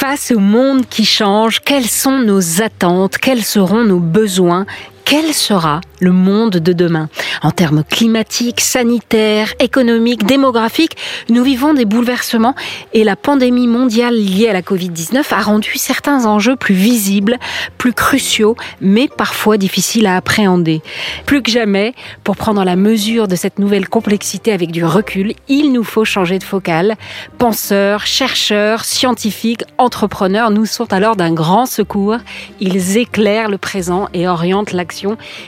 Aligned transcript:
Face 0.00 0.30
au 0.34 0.38
monde 0.38 0.86
qui 0.88 1.04
change, 1.04 1.60
quelles 1.60 1.84
sont 1.84 2.20
nos 2.20 2.62
attentes 2.62 3.18
Quels 3.18 3.44
seront 3.44 3.84
nos 3.84 3.98
besoins 3.98 4.64
quel 5.10 5.34
sera 5.34 5.80
le 5.98 6.12
monde 6.12 6.52
de 6.52 6.72
demain? 6.72 7.08
En 7.42 7.50
termes 7.50 7.82
climatiques, 7.82 8.60
sanitaires, 8.60 9.52
économiques, 9.58 10.24
démographiques, 10.24 10.96
nous 11.28 11.42
vivons 11.42 11.74
des 11.74 11.84
bouleversements 11.84 12.54
et 12.92 13.02
la 13.02 13.16
pandémie 13.16 13.66
mondiale 13.66 14.14
liée 14.14 14.48
à 14.48 14.52
la 14.52 14.62
Covid-19 14.62 15.34
a 15.34 15.42
rendu 15.42 15.72
certains 15.78 16.26
enjeux 16.26 16.54
plus 16.54 16.76
visibles, 16.76 17.38
plus 17.76 17.92
cruciaux, 17.92 18.54
mais 18.80 19.08
parfois 19.08 19.58
difficiles 19.58 20.06
à 20.06 20.14
appréhender. 20.14 20.80
Plus 21.26 21.42
que 21.42 21.50
jamais, 21.50 21.92
pour 22.22 22.36
prendre 22.36 22.62
la 22.62 22.76
mesure 22.76 23.26
de 23.26 23.34
cette 23.34 23.58
nouvelle 23.58 23.88
complexité 23.88 24.52
avec 24.52 24.70
du 24.70 24.84
recul, 24.84 25.34
il 25.48 25.72
nous 25.72 25.82
faut 25.82 26.04
changer 26.04 26.38
de 26.38 26.44
focale. 26.44 26.94
Penseurs, 27.36 28.06
chercheurs, 28.06 28.84
scientifiques, 28.84 29.64
entrepreneurs 29.76 30.52
nous 30.52 30.66
sont 30.66 30.92
alors 30.92 31.16
d'un 31.16 31.32
grand 31.32 31.66
secours. 31.66 32.18
Ils 32.60 32.96
éclairent 32.96 33.50
le 33.50 33.58
présent 33.58 34.08
et 34.14 34.28
orientent 34.28 34.70
l'action 34.72 34.99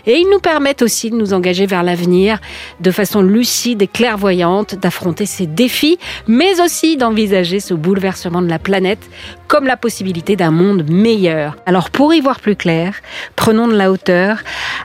et 0.07 0.17
ils 0.17 0.29
nous 0.31 0.41
permettent 0.41 0.83
aussi 0.83 1.11
de 1.11 1.17
nous 1.17 1.33
engager 1.33 1.67
vers 1.67 1.83
l'avenir 1.83 2.39
de 2.81 2.91
façon 2.91 3.23
lucide 3.23 3.83
et 3.83 3.87
clairvoyante, 3.87 4.75
d'affronter 4.75 5.27
ces 5.27 5.47
défis, 5.47 5.99
mais 6.27 6.61
aussi 6.61 6.97
d'envisager 6.97 7.61
ce 7.61 7.75
bouleversement 7.75 8.43
de 8.43 8.49
la 8.49 8.59
planète 8.59 9.09
comme 9.49 9.67
la 9.67 9.77
possibilité 9.77 10.35
d'un 10.35 10.51
monde 10.51 10.89
meilleur. 10.89 11.57
Alors 11.67 11.91
pour 11.91 12.15
y 12.15 12.21
voir 12.21 12.41
plus 12.41 12.57
clair, 12.57 12.95
prenons 13.37 13.69
de 13.69 13.77
la 13.77 13.91
hauteur 13.91 14.39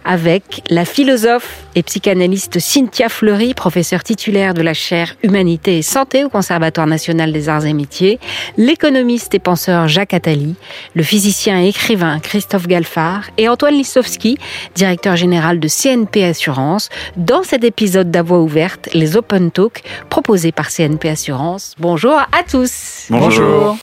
avec 0.04 0.62
la 0.70 0.84
philosophe 0.84 1.64
et 1.76 1.84
psychanalyste 1.84 2.60
Cynthia 2.60 3.08
Fleury, 3.08 3.54
professeure 3.54 4.04
titulaire 4.04 4.54
de 4.54 4.62
la 4.62 4.74
chaire 4.74 5.16
Humanité 5.24 5.78
et 5.78 5.82
Santé 5.82 6.26
au 6.26 6.30
Conservatoire 6.30 6.88
national 6.88 7.32
des 7.32 7.50
arts 7.50 7.66
et 7.66 7.74
métiers, 7.74 8.20
l'économiste 8.58 9.34
et 9.36 9.40
penseur 9.40 9.88
Jacques 9.88 10.14
Attali, 10.14 10.56
le 10.96 11.04
physicien 11.04 11.62
et 11.62 11.70
écrivain 11.70 12.20
Christophe 12.20 12.68
Galfard 12.68 13.30
et 13.38 13.48
Antoine 13.48 13.76
Lissowski, 13.76 14.38
directeur 14.76 15.16
général 15.16 15.60
de 15.60 15.68
CNP 15.68 16.24
Assurance, 16.24 16.90
dans 17.16 17.44
cet 17.44 17.64
épisode 17.64 18.12
d'Avoix 18.12 18.40
ouverte, 18.40 18.90
les 18.94 19.18
Open 19.18 19.52
Talk 19.52 19.84
proposés 20.10 20.52
par 20.52 20.70
CNP 20.70 21.10
Assurance. 21.10 21.76
Bonjour 21.80 22.18
à 22.18 22.44
tous. 22.50 23.08
Bonjour. 23.10 23.78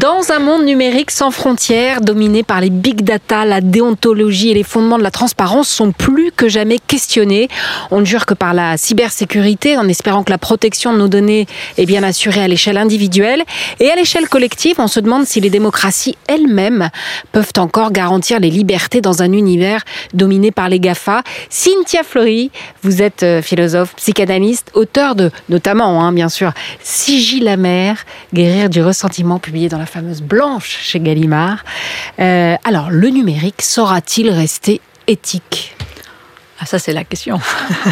Dans 0.00 0.32
un 0.32 0.38
monde 0.38 0.64
numérique 0.64 1.10
sans 1.10 1.30
frontières, 1.30 2.00
dominé 2.00 2.42
par 2.42 2.62
les 2.62 2.70
big 2.70 3.02
data, 3.02 3.44
la 3.44 3.60
déontologie 3.60 4.48
et 4.48 4.54
les 4.54 4.62
fondements 4.62 4.96
de 4.96 5.02
la 5.02 5.10
transparence 5.10 5.68
sont 5.68 5.92
plus 5.92 6.32
que 6.32 6.48
jamais 6.48 6.78
questionnés. 6.78 7.48
On 7.90 8.00
ne 8.00 8.06
jure 8.06 8.24
que 8.24 8.32
par 8.32 8.54
la 8.54 8.78
cybersécurité, 8.78 9.76
en 9.76 9.86
espérant 9.88 10.24
que 10.24 10.30
la 10.30 10.38
protection 10.38 10.94
de 10.94 10.98
nos 10.98 11.08
données 11.08 11.46
est 11.76 11.84
bien 11.84 12.02
assurée 12.02 12.42
à 12.42 12.48
l'échelle 12.48 12.78
individuelle. 12.78 13.42
Et 13.78 13.90
à 13.90 13.94
l'échelle 13.94 14.26
collective, 14.26 14.76
on 14.78 14.86
se 14.86 15.00
demande 15.00 15.26
si 15.26 15.38
les 15.42 15.50
démocraties 15.50 16.16
elles-mêmes 16.28 16.88
peuvent 17.32 17.52
encore 17.58 17.92
garantir 17.92 18.40
les 18.40 18.48
libertés 18.48 19.02
dans 19.02 19.20
un 19.20 19.34
univers 19.34 19.84
dominé 20.14 20.50
par 20.50 20.70
les 20.70 20.80
GAFA. 20.80 21.22
Cynthia 21.50 22.04
Fleury, 22.04 22.50
vous 22.82 23.02
êtes 23.02 23.22
euh, 23.22 23.42
philosophe, 23.42 23.94
psychanalyste, 23.96 24.70
auteur 24.72 25.14
de, 25.14 25.30
notamment, 25.50 26.02
hein, 26.02 26.12
bien 26.14 26.30
sûr, 26.30 26.52
Sigil 26.82 27.44
la 27.44 27.58
mer, 27.58 28.06
guérir 28.32 28.70
du 28.70 28.82
ressentiment 28.82 29.38
publié 29.38 29.68
dans 29.68 29.76
la 29.76 29.89
fameuse 29.90 30.22
Blanche 30.22 30.78
chez 30.80 31.00
Gallimard. 31.00 31.64
Euh, 32.18 32.54
alors, 32.64 32.90
le 32.90 33.08
numérique 33.08 33.60
saura-t-il 33.62 34.30
rester 34.30 34.80
éthique? 35.06 35.74
Ah, 36.62 36.66
ça, 36.66 36.78
c'est 36.78 36.92
la 36.92 37.04
question. 37.04 37.40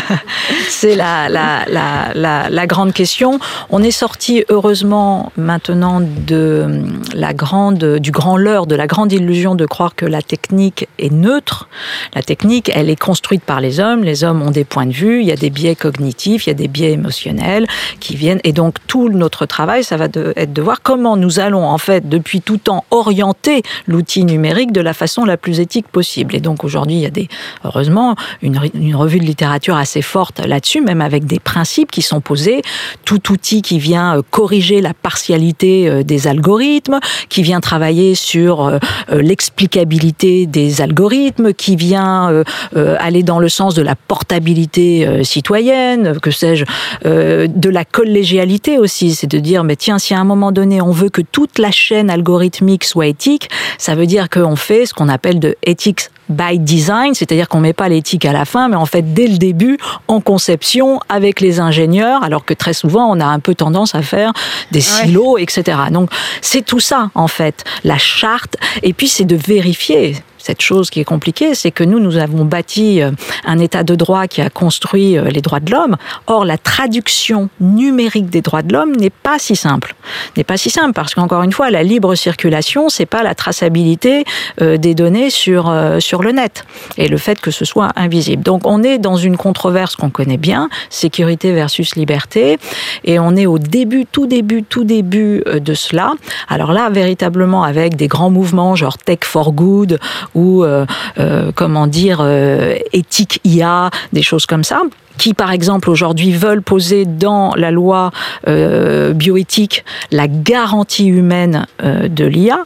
c'est 0.69 0.95
la, 0.95 2.67
grande 2.67 2.93
question. 2.93 3.41
On 3.71 3.83
est 3.83 3.91
sorti, 3.91 4.45
heureusement, 4.51 5.33
maintenant 5.39 6.03
de 6.03 6.85
la 7.15 7.33
grande, 7.33 7.97
du 7.97 8.11
grand 8.11 8.37
leurre, 8.37 8.67
de 8.67 8.75
la 8.75 8.87
grande 8.87 9.11
illusion 9.11 9.55
de 9.55 9.65
croire 9.65 9.95
que 9.95 10.05
la 10.05 10.21
technique 10.21 10.87
est 10.99 11.11
neutre. 11.11 11.71
La 12.15 12.23
technique, 12.23 12.71
elle 12.75 12.91
est 12.91 13.01
construite 13.01 13.43
par 13.43 13.63
les 13.63 13.81
hommes. 13.81 14.05
Les 14.05 14.23
hommes 14.23 14.43
ont 14.43 14.51
des 14.51 14.65
points 14.65 14.85
de 14.85 14.93
vue. 14.93 15.23
Il 15.23 15.27
y 15.27 15.33
a 15.33 15.37
des 15.37 15.49
biais 15.49 15.75
cognitifs, 15.75 16.47
il 16.47 16.51
y 16.51 16.53
a 16.53 16.55
des 16.55 16.69
biais 16.69 16.93
émotionnels 16.93 17.67
qui 18.01 18.17
viennent. 18.17 18.41
Et 18.45 18.53
donc, 18.53 18.75
tout 18.87 19.09
notre 19.09 19.47
travail, 19.47 19.83
ça 19.83 19.97
va 19.97 20.05
être 20.37 20.53
de 20.53 20.63
voir 20.63 20.83
comment 20.83 21.17
nous 21.17 21.41
allons, 21.41 21.65
en 21.65 21.79
fait, 21.79 22.07
depuis 22.07 22.43
tout 22.43 22.59
temps, 22.59 22.85
orienter 22.91 23.63
l'outil 23.87 24.25
numérique 24.25 24.73
de 24.73 24.83
la 24.83 24.93
façon 24.93 25.25
la 25.25 25.39
plus 25.39 25.59
éthique 25.59 25.89
possible. 25.89 26.37
Et 26.37 26.41
donc, 26.41 26.65
aujourd'hui, 26.65 26.97
il 26.97 27.03
y 27.03 27.07
a 27.07 27.11
des, 27.11 27.29
heureusement, 27.65 28.15
une 28.43 28.58
une, 28.75 28.95
revue 28.95 29.19
de 29.19 29.25
littérature 29.25 29.77
assez 29.77 30.03
forte 30.03 30.41
là-dessus, 30.45 30.81
même 30.81 31.01
avec 31.01 31.25
des 31.25 31.39
principes 31.39 31.91
qui 31.91 32.03
sont 32.03 32.21
posés. 32.21 32.63
Tout 33.05 33.33
outil 33.33 33.63
qui 33.63 33.79
vient 33.79 34.19
euh, 34.19 34.23
corriger 34.31 34.81
la 34.81 34.95
partialité 34.95 35.89
euh, 35.89 36.03
des 36.03 36.27
algorithmes, 36.27 37.01
qui 37.29 37.43
vient 37.43 37.61
travailler 37.61 38.15
sur 38.15 38.67
euh, 38.67 38.79
l'explicabilité 39.11 40.47
des 40.47 40.81
algorithmes, 40.81 41.53
qui 41.53 41.77
vient 41.77 42.45
aller 42.75 43.23
dans 43.23 43.39
le 43.39 43.49
sens 43.49 43.75
de 43.75 43.83
la 43.83 43.95
portabilité 43.95 45.25
citoyenne, 45.25 46.19
que 46.21 46.31
sais-je, 46.31 46.65
de 47.05 47.69
la 47.69 47.85
collégialité 47.85 48.79
aussi, 48.79 49.15
c'est 49.15 49.27
de 49.27 49.39
dire, 49.39 49.65
mais 49.65 49.77
tiens, 49.77 49.99
si 49.99 50.15
à 50.15 50.21
un 50.21 50.25
moment 50.25 50.53
donné 50.53 50.81
on 50.81 50.91
veut 50.91 51.09
que 51.09 51.23
toute 51.23 51.59
la 51.59 51.71
chaîne 51.71 52.11
algorithmique 52.11 52.85
soit 52.85 53.07
éthique, 53.07 53.51
ça 53.79 53.95
veut 53.95 54.07
dire 54.07 54.29
qu'on 54.29 54.57
fait 54.57 54.87
ce 54.87 54.95
qu'on 54.95 55.09
appelle 55.09 55.41
de 55.41 55.57
ethics 55.65 56.11
by 56.29 56.59
design, 56.59 57.15
c'est-à-dire 57.15 57.49
qu'on 57.49 57.61
met 57.61 57.73
pas 57.73 57.89
l'éthique 57.89 58.25
à 58.25 58.33
la 58.33 58.45
fin, 58.45 58.69
mais 58.69 58.77
en 58.77 58.87
fait 58.87 59.15
dès 59.15 59.27
le 59.27 59.39
début, 59.39 59.79
en 60.09 60.21
conception, 60.21 61.01
avec 61.09 61.41
les 61.41 61.61
ingénieurs, 61.61 62.23
alors 62.23 62.45
que 62.45 62.55
très 62.55 62.73
souvent 62.73 63.07
on 63.11 63.21
a 63.21 63.27
un 63.27 63.41
peu 63.41 63.55
tendance 63.55 63.95
à 63.95 64.03
faire 64.03 64.33
des 64.71 64.81
silos, 64.81 65.39
etc. 65.39 65.79
Donc 65.91 66.11
c'est 66.41 66.65
tout 66.65 66.81
ça 66.81 67.11
en 67.15 67.29
fait, 67.29 67.65
la 67.85 67.99
charte, 67.99 68.57
et 68.83 68.93
puis 68.93 69.09
c'est 69.09 69.25
de 69.25 69.37
vérifier 69.37 70.17
cette 70.49 70.63
chose 70.63 70.89
qui 70.89 70.99
est 71.01 71.05
compliquée, 71.05 71.55
c'est 71.55 71.71
que 71.71 71.85
nous, 71.85 72.01
nous 72.01 72.17
avons 72.17 72.47
bâti 72.47 73.03
euh, 73.03 73.11
un 73.45 73.59
état 73.59 73.83
de 73.83 73.95
droit 73.95 74.27
qui 74.27 74.41
a 74.41 74.49
construit 74.49 75.19
euh, 75.19 75.25
les 75.25 75.43
droits 75.43 75.61
de 75.61 75.71
l'homme. 75.71 75.97
Or, 76.27 76.47
la 76.47 76.57
traduction 76.57 77.51
numérique 77.61 78.31
des 78.31 78.41
droits 78.41 78.63
de 78.63 78.73
l'homme 78.73 78.97
n'est 78.97 79.11
pas 79.11 79.39
si 79.39 79.57
simple. 79.57 79.95
N'est 80.39 80.45
pas 80.45 80.57
si 80.57 80.71
simple 80.71 80.95
parce 80.95 81.15
qu'encore 81.15 81.43
une 81.43 81.53
fois, 81.53 81.71
la 81.71 81.83
libre 81.83 82.15
circulation, 82.15 82.89
c'est 82.89 83.05
pas 83.05 83.23
la 83.23 83.35
traçabilité 83.35 84.25
euh, 84.63 84.79
des 84.79 84.95
données 84.95 85.29
sur 85.29 85.59
sur 85.99 86.23
le 86.23 86.33
net 86.33 86.65
et 86.97 87.09
le 87.09 87.19
fait 87.19 87.41
que 87.41 87.51
ce 87.51 87.67
soit 87.67 87.91
invisible. 87.97 88.43
Donc, 88.43 88.63
on 88.65 88.83
est 88.83 88.97
dans 88.97 89.17
une 89.17 89.37
controverse 89.37 89.97
qu'on 89.97 90.09
connaît 90.09 90.39
bien, 90.39 90.71
sécurité 90.89 91.53
versus 91.53 91.95
liberté, 91.95 92.59
et 93.05 93.19
on 93.19 93.37
est 93.37 93.45
au 93.45 93.59
début, 93.59 94.07
tout 94.07 94.27
début, 94.27 94.63
tout 94.63 94.85
début 94.85 95.43
de 95.45 95.75
cela. 95.75 96.15
Alors 96.49 96.73
là, 96.73 96.89
véritablement, 96.89 97.65
avec 97.65 97.97
des 97.97 98.09
grands 98.09 98.31
mouvements 98.31 98.75
genre 98.77 98.97
Tech 98.97 99.21
for 99.25 99.53
Good 99.53 99.99
ou 100.39 100.65
euh, 100.65 100.87
euh, 101.19 101.51
comment 101.55 101.87
dire 101.87 102.19
euh, 102.21 102.77
éthique 102.93 103.41
IA, 103.45 103.91
des 104.13 104.23
choses 104.23 104.47
comme 104.47 104.65
ça 104.65 104.83
qui, 105.19 105.35
par 105.35 105.51
exemple, 105.51 105.91
aujourd'hui 105.91 106.31
veulent 106.31 106.63
poser 106.63 107.05
dans 107.05 107.53
la 107.57 107.73
loi 107.73 108.13
bioéthique 108.47 109.85
la 110.13 110.29
garantie 110.29 111.07
humaine 111.07 111.67
de 111.83 112.25
l'IA, 112.25 112.61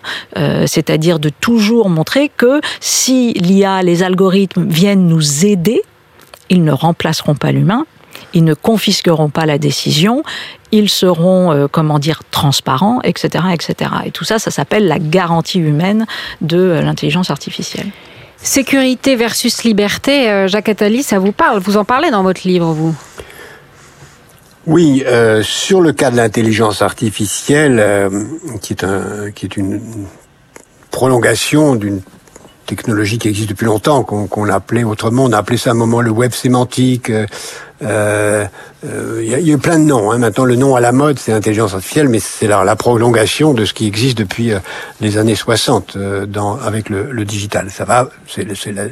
c'est-à-dire 0.67 1.19
de 1.19 1.31
toujours 1.31 1.89
montrer 1.89 2.31
que 2.37 2.61
si 2.79 3.33
l'IA, 3.33 3.83
les 3.83 4.03
algorithmes 4.03 4.67
viennent 4.69 5.07
nous 5.07 5.47
aider, 5.47 5.81
ils 6.51 6.63
ne 6.63 6.73
remplaceront 6.73 7.37
pas 7.37 7.53
l'humain, 7.53 7.87
ils 8.35 8.45
ne 8.45 8.55
confisqueront 8.55 9.29
pas 9.29 9.47
la 9.47 9.59
décision, 9.59 10.23
ils 10.71 10.89
seront, 10.89 11.53
euh, 11.53 11.67
comment 11.71 11.99
dire, 11.99 12.23
transparents, 12.31 13.01
etc., 13.03 13.45
etc. 13.53 13.91
Et 14.07 14.11
tout 14.11 14.25
ça, 14.25 14.39
ça 14.39 14.51
s'appelle 14.51 14.89
la 14.89 14.99
garantie 14.99 15.59
humaine 15.59 16.07
de 16.41 16.59
euh, 16.59 16.83
l'intelligence 16.83 17.31
artificielle. 17.31 17.89
Sécurité 18.39 19.15
versus 19.15 19.63
liberté, 19.65 20.31
euh, 20.31 20.49
Jacques 20.49 20.69
Attali, 20.69 21.03
ça 21.03 21.19
vous 21.19 21.33
parle? 21.33 21.61
Vous 21.61 21.77
en 21.77 21.85
parlez 21.85 22.11
dans 22.11 22.23
votre 22.23 22.47
livre, 22.47 22.73
vous? 22.73 22.95
Oui, 24.67 25.03
sur 25.43 25.81
le 25.81 25.93
cas 25.93 26.13
de 26.13 26.17
l'intelligence 26.17 26.83
artificielle, 26.83 27.85
qui 28.61 28.73
est 28.73 28.85
un, 28.85 29.33
qui 29.35 29.47
est 29.47 29.57
une 29.57 29.81
prolongation 30.93 31.75
d'une 31.75 32.01
technologie 32.67 33.19
qui 33.19 33.29
existe 33.29 33.49
depuis 33.49 33.67
longtemps, 33.67 34.03
qu'on 34.05 34.49
appelait 34.49 34.85
autrement, 34.85 35.25
on 35.25 35.33
a 35.33 35.39
appelé 35.39 35.57
ça 35.57 35.71
à 35.71 35.73
un 35.73 35.77
moment 35.77 36.01
le 36.01 36.11
web 36.11 36.33
sémantique. 36.33 37.11
Il 37.83 37.89
euh, 37.89 38.45
euh, 38.85 39.25
y, 39.25 39.35
a, 39.35 39.41
y, 39.41 39.53
a 39.53 39.59
plein 39.59 39.79
de 39.79 39.85
noms. 39.85 40.13
Hein. 40.13 40.19
Maintenant, 40.19 40.45
le 40.45 40.55
nom 40.55 40.77
à 40.77 40.81
la 40.81 40.93
mode, 40.93 41.19
c'est 41.19 41.33
intelligence 41.33 41.75
artificielle, 41.75 42.09
mais 42.09 42.21
c'est 42.21 42.47
la, 42.47 42.63
la, 42.63 42.77
prolongation 42.77 43.55
de 43.55 43.65
ce 43.65 43.75
qui 43.75 43.89
existe 43.89 44.17
depuis 44.17 44.53
euh, 44.53 44.61
les 45.01 45.19
années 45.19 45.35
60 45.35 45.97
euh, 45.97 46.25
dans, 46.27 46.61
avec 46.61 46.89
le, 46.89 47.11
le, 47.11 47.25
digital. 47.25 47.71
Ça 47.71 47.85
va, 47.85 48.09
c'est 48.29 48.47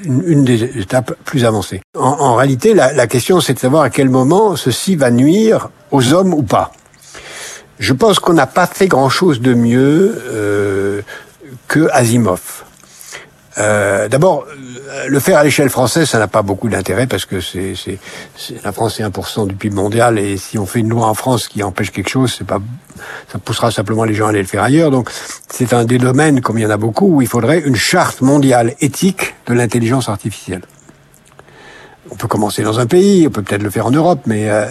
une, 0.05 0.23
une, 0.27 0.45
des 0.45 0.65
étapes 0.81 1.15
plus 1.25 1.45
avancées. 1.45 1.83
En, 1.97 2.03
en 2.03 2.35
réalité, 2.35 2.75
la, 2.75 2.93
la 2.93 3.07
question, 3.07 3.41
c'est 3.41 3.55
de 3.55 3.61
savoir 3.61 3.85
à 3.85 3.91
quel 3.91 4.09
moment 4.09 4.57
ceci 4.57 4.97
va 4.97 5.13
nuire 5.13 5.69
aux 5.93 6.13
hommes 6.13 6.35
ou 6.35 6.43
pas. 6.43 6.73
Je 7.79 7.93
pense 7.93 8.19
qu'on 8.19 8.35
n'a 8.35 8.49
pas 8.49 8.67
fait 8.67 8.89
grand-chose 8.89 9.41
de 9.41 9.55
mieux 9.55 11.05
que 11.67 11.89
Asimov. 11.93 12.65
Euh, 13.61 14.09
D'abord, 14.09 14.47
le 15.09 15.21
faire 15.21 15.39
à 15.39 15.45
l'échelle 15.45 15.71
française, 15.71 16.09
ça 16.09 16.19
n'a 16.19 16.29
pas 16.29 16.43
beaucoup 16.43 16.69
d'intérêt 16.69 17.07
parce 17.07 17.25
que 17.25 17.41
c'est 17.41 17.75
la 18.65 18.73
France 18.73 18.99
est 19.01 19.05
1% 19.05 19.47
du 19.47 19.55
PIB 19.55 19.75
mondial 19.75 20.19
et 20.19 20.37
si 20.37 20.59
on 20.59 20.67
fait 20.67 20.81
une 20.81 20.89
loi 20.89 21.07
en 21.07 21.15
France 21.15 21.49
qui 21.49 21.63
empêche 21.63 21.91
quelque 21.91 22.09
chose, 22.09 22.35
c'est 22.37 22.47
pas 22.47 22.61
ça 23.33 23.39
poussera 23.39 23.71
simplement 23.71 24.05
les 24.05 24.15
gens 24.15 24.27
à 24.27 24.31
aller 24.31 24.41
le 24.41 24.47
faire 24.47 24.63
ailleurs. 24.63 24.91
Donc 24.91 25.11
c'est 25.49 25.73
un 25.73 25.85
des 25.85 25.99
domaines, 25.99 26.41
comme 26.41 26.59
il 26.59 26.63
y 26.63 26.67
en 26.67 26.71
a 26.71 26.77
beaucoup, 26.77 27.17
où 27.17 27.23
il 27.23 27.29
faudrait 27.29 27.61
une 27.61 27.77
charte 27.77 28.21
mondiale 28.21 28.75
éthique 28.81 29.35
de 29.47 29.55
l'intelligence 29.55 30.09
artificielle 30.09 30.63
on 32.11 32.17
peut 32.17 32.29
commencer 32.29 32.63
dans 32.63 32.81
un 32.81 32.87
pays, 32.87 33.27
on 33.27 33.31
peut 33.31 33.43
peut-être 33.43 33.63
le 33.63 33.71
faire 33.71 33.87
en 33.87 33.91
Europe, 33.91 34.21
mais 34.27 34.49
euh, 34.49 34.65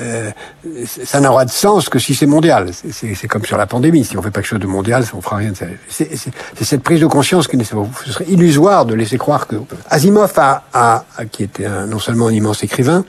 euh, 0.65 0.85
ça 0.85 1.19
n'aura 1.19 1.45
de 1.45 1.49
sens 1.49 1.89
que 1.89 1.99
si 1.99 2.15
c'est 2.15 2.25
mondial. 2.25 2.69
C'est 2.91 3.27
comme 3.27 3.45
sur 3.45 3.57
la 3.57 3.67
pandémie. 3.67 4.03
Si 4.03 4.17
on 4.17 4.21
fait 4.21 4.31
pas 4.31 4.41
quelque 4.41 4.49
chose 4.49 4.59
de 4.59 4.67
mondial, 4.67 5.03
on 5.13 5.21
fera 5.21 5.37
rien. 5.37 5.53
C'est 5.89 6.15
cette 6.61 6.83
prise 6.83 7.01
de 7.01 7.07
conscience 7.07 7.47
qui 7.47 7.57
ce 7.63 8.11
serait 8.11 8.25
illusoire 8.27 8.85
de 8.85 8.93
laisser 8.93 9.17
croire 9.17 9.47
que. 9.47 9.55
Asimov 9.89 10.33
a, 10.37 10.63
a 10.73 11.25
qui 11.31 11.43
était 11.43 11.67
non 11.87 11.99
seulement 11.99 12.27
un 12.27 12.33
immense 12.33 12.63
écrivain, 12.63 13.03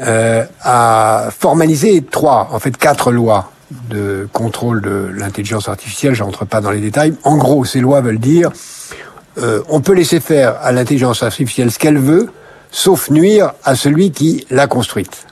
euh, 0.00 0.44
a 0.62 1.28
formalisé 1.38 2.02
trois, 2.02 2.48
en 2.52 2.58
fait 2.58 2.76
quatre 2.76 3.12
lois 3.12 3.52
de 3.90 4.26
contrôle 4.32 4.80
de 4.80 5.10
l'intelligence 5.14 5.68
artificielle. 5.68 6.14
Je 6.14 6.22
rentre 6.22 6.46
pas 6.46 6.62
dans 6.62 6.70
les 6.70 6.80
détails. 6.80 7.14
En 7.24 7.36
gros, 7.36 7.64
ces 7.66 7.80
lois 7.80 8.00
veulent 8.00 8.18
dire 8.18 8.50
euh, 9.38 9.62
on 9.68 9.80
peut 9.80 9.92
laisser 9.92 10.20
faire 10.20 10.56
à 10.62 10.72
l'intelligence 10.72 11.22
artificielle 11.22 11.70
ce 11.70 11.78
qu'elle 11.78 11.98
veut 11.98 12.30
sauf 12.72 13.10
nuire 13.10 13.52
à 13.62 13.76
celui 13.76 14.10
qui 14.10 14.44
l'a 14.50 14.66
construite. 14.66 15.26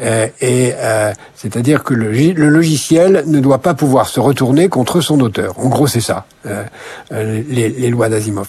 Euh, 0.00 0.26
et 0.40 0.72
euh, 0.76 1.12
c'est-à-dire 1.36 1.84
que 1.84 1.94
le, 1.94 2.10
logiciel 2.32 3.24
ne 3.26 3.40
doit 3.40 3.58
pas 3.58 3.74
pouvoir 3.74 4.08
se 4.08 4.18
retourner 4.18 4.68
contre 4.68 5.00
son 5.00 5.20
auteur. 5.20 5.58
En 5.58 5.68
gros, 5.68 5.86
c'est 5.86 6.00
ça, 6.00 6.24
euh, 6.46 6.64
les, 7.10 7.68
les, 7.68 7.90
lois 7.90 8.08
d'Asimov. 8.08 8.48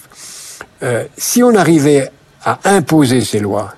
si 1.16 1.42
on 1.42 1.54
arrivait 1.54 2.10
à 2.44 2.58
imposer 2.64 3.20
ces 3.20 3.38
lois, 3.38 3.74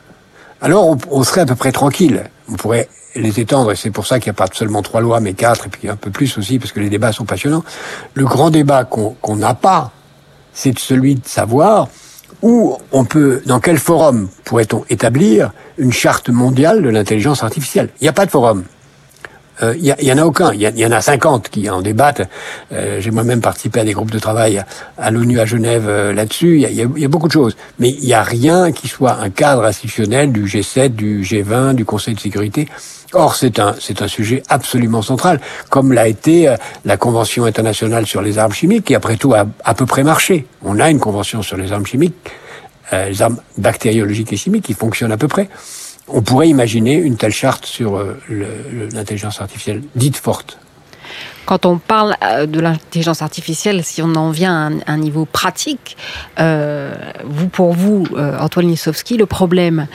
alors 0.61 0.97
on, 1.11 1.23
serait 1.25 1.43
à 1.43 1.47
peu 1.47 1.57
près 1.57 1.73
tranquille. 1.73 2.25
On 2.51 2.55
pourrait 2.55 2.89
les 3.15 3.41
étendre, 3.41 3.73
et 3.73 3.77
c'est 3.77 3.91
pour 3.91 4.07
ça 4.07 4.19
qu'il 4.19 4.31
n'y 4.31 4.37
a 4.37 4.47
pas 4.47 4.53
seulement 4.53 4.83
trois 4.83 5.01
lois, 5.01 5.21
mais 5.21 5.35
quatre, 5.35 5.67
et 5.67 5.71
puis 5.71 5.89
un 5.89 5.97
peu 5.97 6.11
plus 6.11 6.39
aussi, 6.39 6.59
parce 6.59 6.73
que 6.73 6.81
les 6.81 6.89
débats 6.89 7.13
sont 7.13 7.25
passionnants. 7.25 7.65
Le 8.15 8.25
grand 8.25 8.51
débat 8.51 8.85
qu'on 8.85 9.37
n'a 9.37 9.55
pas, 9.55 9.93
c'est 10.53 10.79
celui 10.79 11.17
de 11.17 11.27
savoir 11.27 11.89
où 12.43 12.77
on 12.93 13.05
peut, 13.05 13.43
dans 13.47 13.61
quel 13.61 13.79
forum 13.79 14.29
pourrait-on 14.45 14.85
établir 14.91 15.53
une 15.77 15.93
charte 15.93 16.29
mondiale 16.29 16.83
de 16.83 16.89
l'intelligence 16.89 17.43
artificielle? 17.43 17.89
Il 18.01 18.05
n'y 18.05 18.09
a 18.09 18.13
pas 18.13 18.27
de 18.27 18.31
forum. 18.31 18.65
Euh, 19.63 19.75
il 19.77 19.85
y, 19.85 20.13
en 20.13 20.19
a 20.19 20.25
aucun. 20.25 20.53
Il 20.53 20.61
y, 20.61 20.87
en 20.87 20.93
a 20.93 21.01
50 21.01 21.49
qui 21.49 21.69
en 21.69 21.83
débattent. 21.83 22.29
Euh, 22.73 23.01
j'ai 23.01 23.11
moi-même 23.11 23.41
participé 23.41 23.81
à 23.81 23.85
des 23.85 23.93
groupes 23.93 24.11
de 24.11 24.19
travail 24.19 24.63
à, 24.97 25.11
l'ONU 25.11 25.41
à 25.41 25.47
Genève 25.47 25.87
euh, 25.89 26.13
là-dessus. 26.13 26.63
Il 26.63 26.75
y, 26.75 27.05
a 27.05 27.09
beaucoup 27.09 27.27
de 27.27 27.33
choses, 27.33 27.57
mais 27.79 27.91
il 27.91 28.05
n'y 28.05 28.15
a 28.15 28.23
rien 28.23 28.73
qui 28.73 28.89
soit 28.89 29.15
un 29.15 29.31
cadre 29.31 29.65
institutionnel 29.65 30.33
du 30.33 30.45
G7, 30.45 30.91
du 30.91 31.23
G20, 31.23 31.75
du 31.75 31.85
Conseil 31.85 32.15
de 32.15 32.21
sécurité. 32.21 32.69
Or, 33.13 33.37
c'est 33.37 33.59
un 33.59 33.75
c'est 33.81 34.03
un 34.03 34.09
sujet 34.09 34.43
absolument 34.49 35.03
central, 35.03 35.41
comme 35.71 35.93
l'a 35.93 36.09
été 36.09 36.55
la 36.85 36.97
Convention 36.97 37.45
internationale 37.45 38.07
sur 38.07 38.21
les 38.21 38.39
armes 38.39 38.53
chimiques, 38.53 38.85
qui 38.85 38.95
après 38.95 39.17
tout 39.17 39.33
a 39.35 39.47
à 39.65 39.75
peu 39.75 39.87
près 39.87 40.05
marché. 40.05 40.47
On 40.63 40.79
a 40.79 40.91
une 40.91 41.01
convention 41.01 41.43
sur 41.43 41.57
les 41.57 41.73
armes 41.73 41.87
chimiques, 41.87 42.15
les 42.93 43.23
armes 43.23 43.39
bactériologiques 43.57 44.33
et 44.33 44.37
chimiques, 44.37 44.65
qui 44.65 44.75
fonctionne 44.75 45.11
à 45.11 45.17
peu 45.17 45.29
près 45.29 45.49
on 46.09 46.23
pourrait 46.23 46.49
imaginer 46.49 46.95
une 46.95 47.17
telle 47.17 47.33
charte 47.33 47.67
sur 47.67 47.97
euh, 47.97 48.19
l'intelligence 48.93 49.41
artificielle 49.41 49.83
dite 49.95 50.17
forte. 50.17 50.59
Quand 51.47 51.67
on 51.67 51.79
parle 51.79 52.17
euh, 52.23 52.47
de 52.47 52.61
l'intelligence 52.61 53.23
artificielle, 53.23 53.83
si 53.85 54.03
on 54.03 54.15
en 54.15 54.31
vient 54.31 54.73
à 54.87 54.93
un, 54.93 54.97
niveau 54.99 55.25
pratique, 55.25 55.97
euh, 56.39 56.95
vous 57.25 57.49
pour 57.49 57.73
vous, 57.73 58.07
Antoine 58.41 58.69
Lisowski, 58.69 59.17
le 59.17 59.27
problème, 59.27 59.87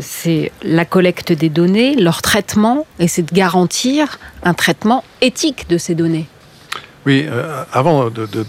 c'est 0.00 0.52
la 0.62 0.84
collecte 0.84 1.32
des 1.32 1.48
données, 1.48 1.94
leur 1.96 2.22
traitement, 2.22 2.86
et 2.98 3.08
c'est 3.08 3.22
de 3.22 3.34
garantir 3.34 4.18
un 4.42 4.54
traitement 4.54 5.04
éthique 5.20 5.68
de 5.68 5.78
ces 5.78 5.94
données. 5.94 6.26
Oui, 7.04 7.24
euh, 7.26 7.64
avant 7.72 8.10
de, 8.10 8.26
de, 8.26 8.44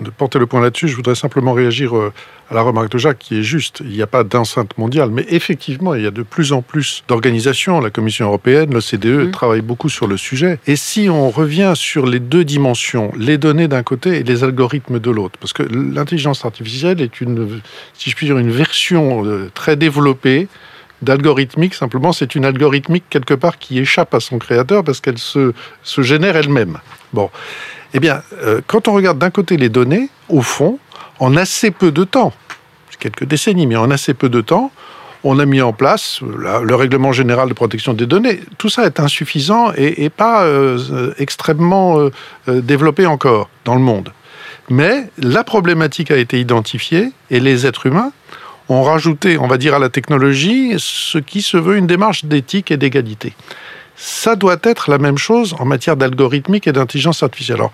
de, 0.00 0.10
porter 0.10 0.38
le 0.38 0.46
point 0.46 0.62
là-dessus, 0.62 0.88
je 0.88 0.96
voudrais 0.96 1.14
simplement 1.14 1.52
réagir 1.52 1.94
euh, 1.94 2.10
à 2.50 2.54
la 2.54 2.62
remarque 2.62 2.90
de 2.90 2.96
Jacques 2.96 3.18
qui 3.18 3.38
est 3.38 3.42
juste. 3.42 3.82
Il 3.84 3.90
n'y 3.90 4.00
a 4.00 4.06
pas 4.06 4.24
d'enceinte 4.24 4.78
mondiale, 4.78 5.10
mais 5.12 5.26
effectivement, 5.28 5.94
il 5.94 6.02
y 6.02 6.06
a 6.06 6.10
de 6.10 6.22
plus 6.22 6.52
en 6.52 6.62
plus 6.62 7.04
d'organisations. 7.06 7.80
La 7.80 7.90
Commission 7.90 8.26
européenne, 8.26 8.72
l'OCDE 8.72 9.28
mmh. 9.28 9.30
travaillent 9.32 9.60
beaucoup 9.60 9.90
sur 9.90 10.06
le 10.06 10.16
sujet. 10.16 10.58
Et 10.66 10.76
si 10.76 11.10
on 11.10 11.28
revient 11.28 11.72
sur 11.74 12.06
les 12.06 12.18
deux 12.18 12.44
dimensions, 12.44 13.12
les 13.14 13.36
données 13.36 13.68
d'un 13.68 13.82
côté 13.82 14.20
et 14.20 14.22
les 14.22 14.42
algorithmes 14.42 15.00
de 15.00 15.10
l'autre, 15.10 15.38
parce 15.38 15.52
que 15.52 15.62
l'intelligence 15.62 16.46
artificielle 16.46 17.02
est 17.02 17.20
une, 17.20 17.60
si 17.92 18.08
je 18.08 18.16
puis 18.16 18.26
dire, 18.26 18.38
une 18.38 18.50
version 18.50 19.26
euh, 19.26 19.50
très 19.52 19.76
développée 19.76 20.48
d'algorithmique, 21.02 21.74
simplement 21.74 22.12
c'est 22.12 22.34
une 22.34 22.46
algorithmique 22.46 23.04
quelque 23.10 23.34
part 23.34 23.58
qui 23.58 23.78
échappe 23.78 24.14
à 24.14 24.20
son 24.20 24.38
créateur 24.38 24.82
parce 24.82 25.00
qu'elle 25.00 25.18
se, 25.18 25.52
se 25.82 26.02
génère 26.02 26.36
elle-même. 26.36 26.78
Bon. 27.12 27.30
Eh 27.94 28.00
bien, 28.00 28.22
euh, 28.42 28.60
quand 28.66 28.88
on 28.88 28.92
regarde 28.92 29.18
d'un 29.18 29.30
côté 29.30 29.56
les 29.56 29.68
données, 29.68 30.08
au 30.28 30.42
fond, 30.42 30.78
en 31.20 31.36
assez 31.36 31.70
peu 31.70 31.90
de 31.90 32.04
temps, 32.04 32.32
quelques 32.98 33.24
décennies, 33.24 33.66
mais 33.66 33.76
en 33.76 33.90
assez 33.90 34.14
peu 34.14 34.28
de 34.28 34.40
temps, 34.40 34.70
on 35.24 35.38
a 35.38 35.46
mis 35.46 35.60
en 35.62 35.72
place 35.72 36.20
euh, 36.22 36.62
le 36.62 36.74
règlement 36.74 37.12
général 37.12 37.48
de 37.48 37.54
protection 37.54 37.94
des 37.94 38.06
données. 38.06 38.40
Tout 38.58 38.68
ça 38.68 38.84
est 38.84 39.00
insuffisant 39.00 39.72
et, 39.76 40.10
pas 40.10 40.44
euh, 40.44 41.14
extrêmement 41.18 42.10
développé 42.46 43.06
encore 43.06 43.48
dans 43.64 43.74
le 43.74 43.80
monde. 43.80 44.12
Mais 44.68 45.04
la 45.16 45.44
problématique 45.44 46.10
a 46.10 46.16
été 46.16 46.38
identifiée 46.38 47.10
et 47.30 47.40
les 47.40 47.66
êtres 47.66 47.86
humains 47.86 48.12
ont 48.68 48.82
rajouté, 48.82 49.38
on 49.38 49.46
va 49.46 49.56
dire, 49.56 49.74
à 49.74 49.78
la 49.78 49.88
technologie 49.88 50.74
ce 50.76 51.16
qui 51.16 51.40
se 51.40 51.56
veut 51.56 51.78
une 51.78 51.86
démarche 51.86 52.26
d'éthique 52.26 52.70
et 52.70 52.76
d'égalité 52.76 53.32
ça 54.00 54.36
doit 54.36 54.58
être 54.62 54.90
la 54.90 54.98
même 54.98 55.18
chose 55.18 55.56
en 55.58 55.64
matière 55.64 55.96
d'algorithmique 55.96 56.68
et 56.68 56.72
d'intelligence 56.72 57.24
artificielle. 57.24 57.56
Alors, 57.56 57.72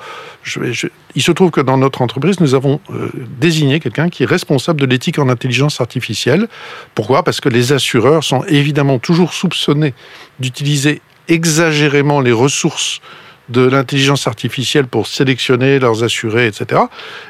il 1.14 1.22
se 1.22 1.32
trouve 1.32 1.50
que 1.50 1.60
dans 1.60 1.76
notre 1.76 2.00
entreprise, 2.00 2.40
nous 2.40 2.54
avons 2.54 2.80
euh, 2.90 3.10
désigné 3.38 3.78
quelqu'un 3.78 4.08
qui 4.08 4.22
est 4.22 4.26
responsable 4.26 4.80
de 4.80 4.86
l'éthique 4.86 5.18
en 5.18 5.28
intelligence 5.28 5.82
artificielle. 5.82 6.48
Pourquoi? 6.94 7.24
Parce 7.24 7.42
que 7.42 7.50
les 7.50 7.72
assureurs 7.72 8.24
sont 8.24 8.42
évidemment 8.44 8.98
toujours 8.98 9.34
soupçonnés 9.34 9.92
d'utiliser 10.40 11.02
exagérément 11.28 12.22
les 12.22 12.32
ressources 12.32 13.02
de 13.50 13.60
l'intelligence 13.60 14.26
artificielle 14.26 14.86
pour 14.86 15.06
sélectionner 15.06 15.78
leurs 15.78 16.02
assurés, 16.02 16.46
etc. 16.46 16.80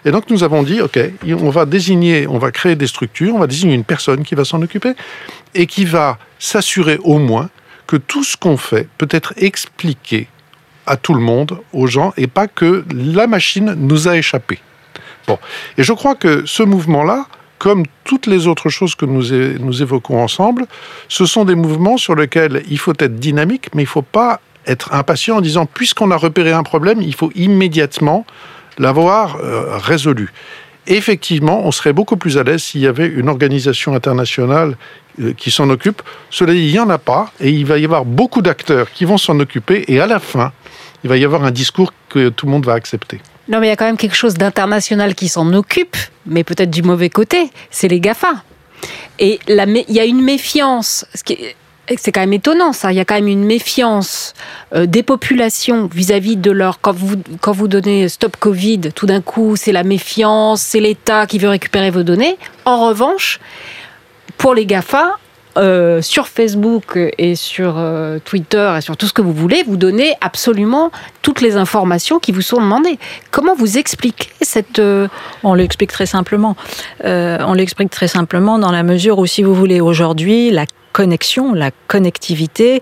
Et 0.05 0.13
donc 0.13 0.31
nous 0.31 0.45
avons 0.45 0.63
dit, 0.63 0.81
OK, 0.81 1.01
on 1.27 1.51
va 1.51 1.67
désigner, 1.67 2.29
on 2.29 2.39
va 2.39 2.53
créer 2.53 2.77
des 2.77 2.87
structures, 2.87 3.35
on 3.35 3.41
va 3.41 3.49
désigner 3.49 3.75
une 3.75 3.83
personne 3.83 4.23
qui 4.23 4.37
va 4.37 4.45
s'en 4.45 4.63
occuper 4.63 4.93
et 5.57 5.67
qui 5.67 5.85
va 5.85 6.19
s'assurer 6.39 6.99
au 7.03 7.19
moins 7.19 7.51
que 7.95 7.99
tout 7.99 8.25
ce 8.25 8.37
qu'on 8.37 8.57
fait 8.57 8.89
peut 8.99 9.07
être 9.11 9.35
expliqué 9.37 10.27
à 10.85 10.97
tout 10.97 11.15
le 11.15 11.21
monde, 11.21 11.61
aux 11.73 11.87
gens, 11.87 12.13
et 12.17 12.27
pas 12.27 12.49
que 12.49 12.85
la 12.93 13.29
machine 13.29 13.77
nous 13.79 14.09
a 14.09 14.17
échappé. 14.17 14.59
Bon. 15.29 15.39
Et 15.79 15.85
je 15.85 15.93
crois 15.93 16.17
que 16.17 16.45
ce 16.45 16.65
mouvement-là, 16.65 17.27
comme 17.61 17.85
toutes 18.03 18.27
les 18.27 18.49
autres 18.49 18.69
choses 18.69 18.97
que 18.97 19.07
nous, 19.07 19.27
nous 19.61 19.81
évoquons 19.81 20.21
ensemble, 20.21 20.67
ce 21.09 21.25
sont 21.25 21.45
des 21.45 21.55
mouvements 21.55 21.97
sur 21.97 22.17
lesquels 22.17 22.65
il 22.69 22.79
faut 22.79 22.95
être 22.99 23.15
dynamique, 23.15 23.69
mais 23.75 23.83
il 23.83 23.87
ne 23.87 23.91
faut 23.91 24.03
pas 24.03 24.41
être 24.67 24.93
impatient 24.93 25.37
en 25.37 25.41
disant, 25.41 25.65
puisqu'on 25.65 26.11
a 26.11 26.17
repéré 26.17 26.51
un 26.51 26.65
problème, 26.65 27.01
il 27.01 27.15
faut 27.15 27.31
immédiatement 27.37 28.27
l'avoir 28.77 29.37
euh, 29.37 29.79
résolu 29.79 30.33
effectivement, 30.87 31.67
on 31.67 31.73
serait 31.73 31.93
beaucoup 31.93 32.17
plus 32.17 32.39
à 32.39 32.43
l'aise 32.43 32.63
s'il 32.63 32.81
y 32.81 32.87
avait 32.87 33.07
une 33.07 33.29
organisation 33.29 33.95
internationale 33.95 34.77
euh, 35.21 35.33
qui 35.33 35.51
s'en 35.51 35.69
occupe. 35.71 36.03
Cela 36.31 36.53
dit, 36.53 36.67
il 36.67 36.73
n'y 36.73 36.79
en 36.79 36.91
a 36.91 36.99
pas, 36.99 37.33
et 37.41 37.51
il 37.51 37.67
va 37.67 37.79
y 37.79 37.85
avoir 37.85 38.05
beaucoup 38.05 38.43
d'acteurs 38.43 38.91
qui 38.91 39.05
vont 39.05 39.19
s'en 39.19 39.39
occuper, 39.41 39.85
et 39.89 40.01
à 40.01 40.07
la 40.07 40.19
fin, 40.19 40.53
il 41.03 41.11
va 41.11 41.17
y 41.17 41.25
avoir 41.25 41.45
un 41.45 41.51
discours 41.51 41.93
que 42.09 42.29
tout 42.29 42.47
le 42.47 42.53
monde 42.53 42.67
va 42.67 42.75
accepter. 42.75 43.21
Non, 43.49 43.61
mais 43.61 43.67
il 43.67 43.71
y 43.71 43.73
a 43.73 43.77
quand 43.77 43.85
même 43.85 43.99
quelque 43.99 44.17
chose 44.17 44.35
d'international 44.35 45.15
qui 45.15 45.29
s'en 45.29 45.53
occupe, 45.53 45.97
mais 46.27 46.45
peut-être 46.45 46.71
du 46.71 46.83
mauvais 46.83 47.11
côté, 47.11 47.51
c'est 47.71 47.89
les 47.89 48.01
GAFA. 48.01 48.43
Et 49.19 49.39
il 49.49 49.85
y 49.89 50.01
a 50.01 50.05
une 50.05 50.23
méfiance. 50.23 51.07
C'est 51.97 52.13
quand 52.13 52.21
même 52.21 52.33
étonnant 52.33 52.73
ça. 52.73 52.93
Il 52.93 52.97
y 52.97 53.01
a 53.01 53.05
quand 53.05 53.15
même 53.15 53.29
une 53.29 53.45
méfiance 53.45 54.35
euh, 54.75 54.87
des 54.87 55.03
populations 55.03 55.89
vis-à-vis 55.93 56.37
de 56.37 56.51
leur. 56.51 56.81
Quand 56.81 56.93
vous, 56.93 57.69
donnez 57.69 58.09
stop 58.09 58.37
Covid, 58.37 58.81
tout 58.95 59.07
d'un 59.07 59.21
coup, 59.21 59.57
c'est 59.57 59.73
la 59.73 59.85
méfiance, 59.85 60.63
c'est 60.63 60.81
l'État 60.81 61.27
qui 61.27 61.39
veut 61.39 61.49
récupérer 61.49 61.91
vos 61.91 62.03
données. 62.03 62.37
En 62.65 62.89
revanche, 62.89 63.41
pour 64.39 64.55
les 64.55 64.67
GAFA, 64.67 65.19
euh, 65.57 66.03
sur 66.03 66.27
Facebook 66.27 66.99
et 67.17 67.37
sur 67.37 67.79
euh, 67.79 68.19
Twitter 68.25 68.75
et 68.77 68.81
sur 68.81 68.97
tout 68.97 69.07
ce 69.07 69.13
que 69.13 69.23
vous 69.23 69.33
voulez, 69.33 69.63
vous 69.63 69.77
donnez 69.77 70.15
absolument 70.21 70.91
toutes 71.23 71.41
les 71.41 71.57
informations 71.57 72.19
qui 72.19 72.33
vous 72.33 72.43
sont 72.43 72.61
demandées. 72.61 72.99
Comment 73.31 73.55
vous 73.55 73.79
expliquez 73.79 74.31
cette... 74.41 74.83
On 75.45 75.55
l'explique 75.55 75.93
très 75.93 76.07
simplement. 76.07 76.57
on 77.05 77.53
l'explique 77.55 77.91
très 77.91 78.09
simplement 78.09 78.59
dans 78.59 78.73
la 78.73 78.83
mesure 78.83 79.19
où, 79.19 79.27
si 79.27 79.43
vous 79.43 79.55
voulez, 79.55 79.81
aujourd'hui, 79.81 80.51
la 80.51 80.67
connexion, 80.95 81.53
la 81.53 81.73
connectivité, 81.89 82.81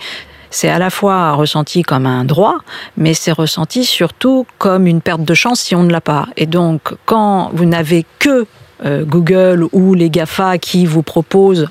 c'est 0.50 0.68
à 0.68 0.78
la 0.78 0.90
fois 0.90 1.32
ressenti 1.32 1.82
comme 1.82 2.06
un 2.06 2.24
droit, 2.24 2.58
mais 2.96 3.14
c'est 3.14 3.32
ressenti 3.32 3.84
surtout 3.84 4.46
comme 4.58 4.86
une 4.86 5.00
perte 5.00 5.24
de 5.24 5.34
chance 5.34 5.60
si 5.60 5.74
on 5.74 5.82
ne 5.82 5.90
l'a 5.90 6.02
pas. 6.02 6.28
Et 6.36 6.46
donc, 6.46 6.94
quand 7.06 7.50
vous 7.54 7.64
n'avez 7.64 8.04
que 8.18 8.46
euh, 8.84 9.04
Google 9.04 9.66
ou 9.72 9.94
les 9.94 10.10
GAFA 10.10 10.58
qui 10.58 10.86
vous 10.86 11.02
proposent 11.02 11.68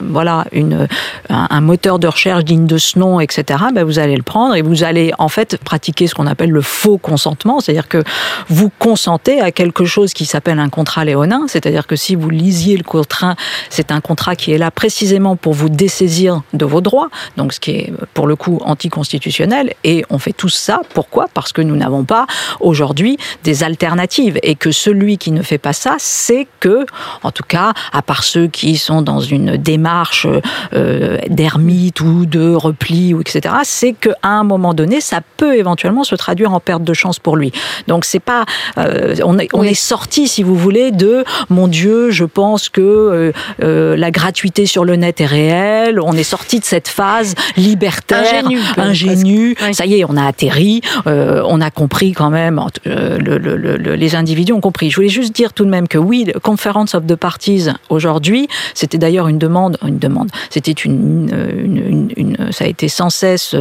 voilà, 0.00 0.44
une, 0.52 0.88
un, 1.28 1.60
moteur 1.60 1.98
de 1.98 2.06
recherche 2.06 2.44
digne 2.44 2.66
de 2.66 2.78
ce 2.78 2.98
nom, 2.98 3.20
etc., 3.20 3.64
ben 3.74 3.84
vous 3.84 3.98
allez 3.98 4.16
le 4.16 4.22
prendre 4.22 4.54
et 4.54 4.62
vous 4.62 4.84
allez 4.84 5.12
en 5.18 5.28
fait 5.28 5.56
pratiquer 5.56 6.06
ce 6.06 6.14
qu'on 6.14 6.26
appelle 6.26 6.50
le 6.50 6.62
faux 6.62 6.98
consentement, 6.98 7.60
c'est-à-dire 7.60 7.88
que 7.88 8.02
vous 8.48 8.70
consentez 8.78 9.40
à 9.40 9.52
quelque 9.52 9.84
chose 9.84 10.12
qui 10.12 10.26
s'appelle 10.26 10.58
un 10.58 10.68
contrat 10.68 11.04
léonin, 11.04 11.46
c'est-à-dire 11.48 11.86
que 11.86 11.96
si 11.96 12.14
vous 12.14 12.30
lisiez 12.30 12.76
le 12.76 12.84
contrat, 12.84 13.36
c'est 13.70 13.90
un 13.90 14.00
contrat 14.00 14.36
qui 14.36 14.52
est 14.52 14.58
là 14.58 14.70
précisément 14.70 15.36
pour 15.36 15.54
vous 15.54 15.68
dessaisir 15.68 16.42
de 16.52 16.64
vos 16.64 16.80
droits, 16.80 17.08
donc 17.36 17.52
ce 17.52 17.60
qui 17.60 17.70
est 17.72 17.92
pour 18.14 18.26
le 18.26 18.36
coup 18.36 18.60
anticonstitutionnel, 18.64 19.74
et 19.84 20.04
on 20.10 20.18
fait 20.18 20.32
tout 20.32 20.48
ça, 20.48 20.80
pourquoi? 20.94 21.26
Parce 21.32 21.52
que 21.52 21.62
nous 21.62 21.76
n'avons 21.76 22.04
pas 22.04 22.26
aujourd'hui 22.60 23.18
des 23.44 23.64
alternatives, 23.64 24.38
et 24.42 24.54
que 24.54 24.70
celui 24.70 25.18
qui 25.18 25.32
ne 25.32 25.42
fait 25.42 25.58
pas 25.58 25.72
ça, 25.72 25.96
c'est 26.28 26.46
que, 26.60 26.84
en 27.22 27.30
tout 27.30 27.42
cas, 27.42 27.72
à 27.90 28.02
part 28.02 28.22
ceux 28.22 28.48
qui 28.48 28.76
sont 28.76 29.00
dans 29.00 29.20
une 29.20 29.56
démarche 29.56 30.26
euh, 30.74 31.16
d'ermite 31.30 32.02
ou 32.02 32.26
de 32.26 32.52
repli, 32.54 33.14
ou 33.14 33.22
etc., 33.22 33.54
c'est 33.62 33.94
qu'à 33.94 34.14
un 34.22 34.44
moment 34.44 34.74
donné, 34.74 35.00
ça 35.00 35.20
peut 35.38 35.56
éventuellement 35.56 36.04
se 36.04 36.14
traduire 36.16 36.52
en 36.52 36.60
perte 36.60 36.84
de 36.84 36.92
chance 36.92 37.18
pour 37.18 37.38
lui. 37.38 37.50
Donc 37.86 38.04
c'est 38.04 38.20
pas, 38.20 38.44
euh, 38.76 39.14
on 39.24 39.38
est, 39.38 39.48
on 39.54 39.62
est 39.62 39.72
sorti, 39.72 40.28
si 40.28 40.42
vous 40.42 40.54
voulez, 40.54 40.90
de 40.90 41.24
mon 41.48 41.66
Dieu, 41.66 42.10
je 42.10 42.26
pense 42.26 42.68
que 42.68 43.32
euh, 43.62 43.96
la 43.96 44.10
gratuité 44.10 44.66
sur 44.66 44.84
le 44.84 44.96
net 44.96 45.22
est 45.22 45.26
réelle. 45.26 45.98
On 45.98 46.12
est 46.12 46.22
sorti 46.24 46.60
de 46.60 46.64
cette 46.66 46.88
phase 46.88 47.34
libertaire, 47.56 48.44
ingénue. 48.76 49.56
Ça 49.72 49.86
y 49.86 50.00
est, 50.00 50.04
on 50.04 50.16
a 50.18 50.26
atterri, 50.26 50.82
on 51.06 51.60
a 51.62 51.70
compris 51.70 52.12
quand 52.12 52.28
même. 52.28 52.60
les 52.84 54.14
individus 54.14 54.52
ont 54.52 54.60
compris. 54.60 54.90
Je 54.90 54.96
voulais 54.96 55.08
juste 55.08 55.34
dire 55.34 55.54
tout 55.54 55.64
de 55.64 55.70
même 55.70 55.88
que 55.88 55.96
oui, 55.96 56.17
le 56.24 56.38
Conference 56.40 56.94
of 56.94 57.06
the 57.06 57.16
Parties 57.16 57.68
aujourd'hui, 57.88 58.48
c'était 58.74 58.98
d'ailleurs 58.98 59.28
une 59.28 59.38
demande, 59.38 59.78
une 59.86 59.98
demande. 59.98 60.30
C'était 60.50 60.72
une, 60.72 62.08
ça 62.50 62.64
a 62.64 62.68
été 62.68 62.88
sans 62.88 63.10
cesse, 63.10 63.54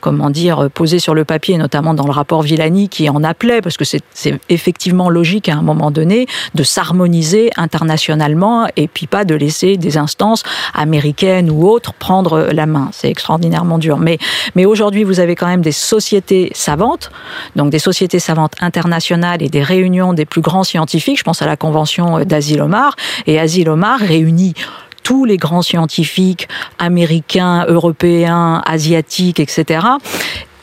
comment 0.00 0.30
dire, 0.30 0.68
posé 0.72 0.98
sur 0.98 1.14
le 1.14 1.24
papier, 1.24 1.56
notamment 1.58 1.94
dans 1.94 2.06
le 2.06 2.12
rapport 2.12 2.42
Villani 2.42 2.88
qui 2.88 3.08
en 3.08 3.22
appelait, 3.22 3.60
parce 3.60 3.76
que 3.76 3.84
c'est 3.84 4.40
effectivement 4.48 5.10
logique 5.10 5.48
à 5.48 5.56
un 5.56 5.62
moment 5.62 5.90
donné 5.90 6.26
de 6.54 6.62
s'harmoniser 6.62 7.50
internationalement 7.56 8.66
et 8.76 8.88
puis 8.88 9.06
pas 9.06 9.24
de 9.24 9.34
laisser 9.34 9.76
des 9.76 9.96
instances 9.96 10.42
américaines 10.74 11.50
ou 11.50 11.68
autres 11.68 11.92
prendre 11.94 12.48
la 12.52 12.66
main. 12.66 12.88
C'est 12.92 13.08
extraordinairement 13.08 13.78
dur. 13.78 13.98
Mais, 13.98 14.18
mais 14.54 14.64
aujourd'hui, 14.64 15.04
vous 15.04 15.20
avez 15.20 15.34
quand 15.34 15.46
même 15.46 15.62
des 15.62 15.72
sociétés 15.72 16.50
savantes, 16.54 17.10
donc 17.56 17.70
des 17.70 17.78
sociétés 17.78 18.18
savantes 18.18 18.54
internationales 18.60 19.42
et 19.42 19.48
des 19.48 19.62
réunions 19.62 20.12
des 20.12 20.24
plus 20.24 20.40
grands 20.40 20.64
scientifiques. 20.64 21.18
Je 21.18 21.24
pense 21.24 21.42
à 21.42 21.46
la 21.46 21.56
convention 21.56 21.93
d'Asil 22.24 22.60
Omar. 22.60 22.96
Et 23.26 23.38
Asil 23.38 23.68
Omar 23.68 24.00
réunit 24.00 24.54
tous 25.02 25.24
les 25.24 25.36
grands 25.36 25.62
scientifiques 25.62 26.48
américains, 26.78 27.66
européens, 27.68 28.62
asiatiques, 28.66 29.38
etc. 29.38 29.86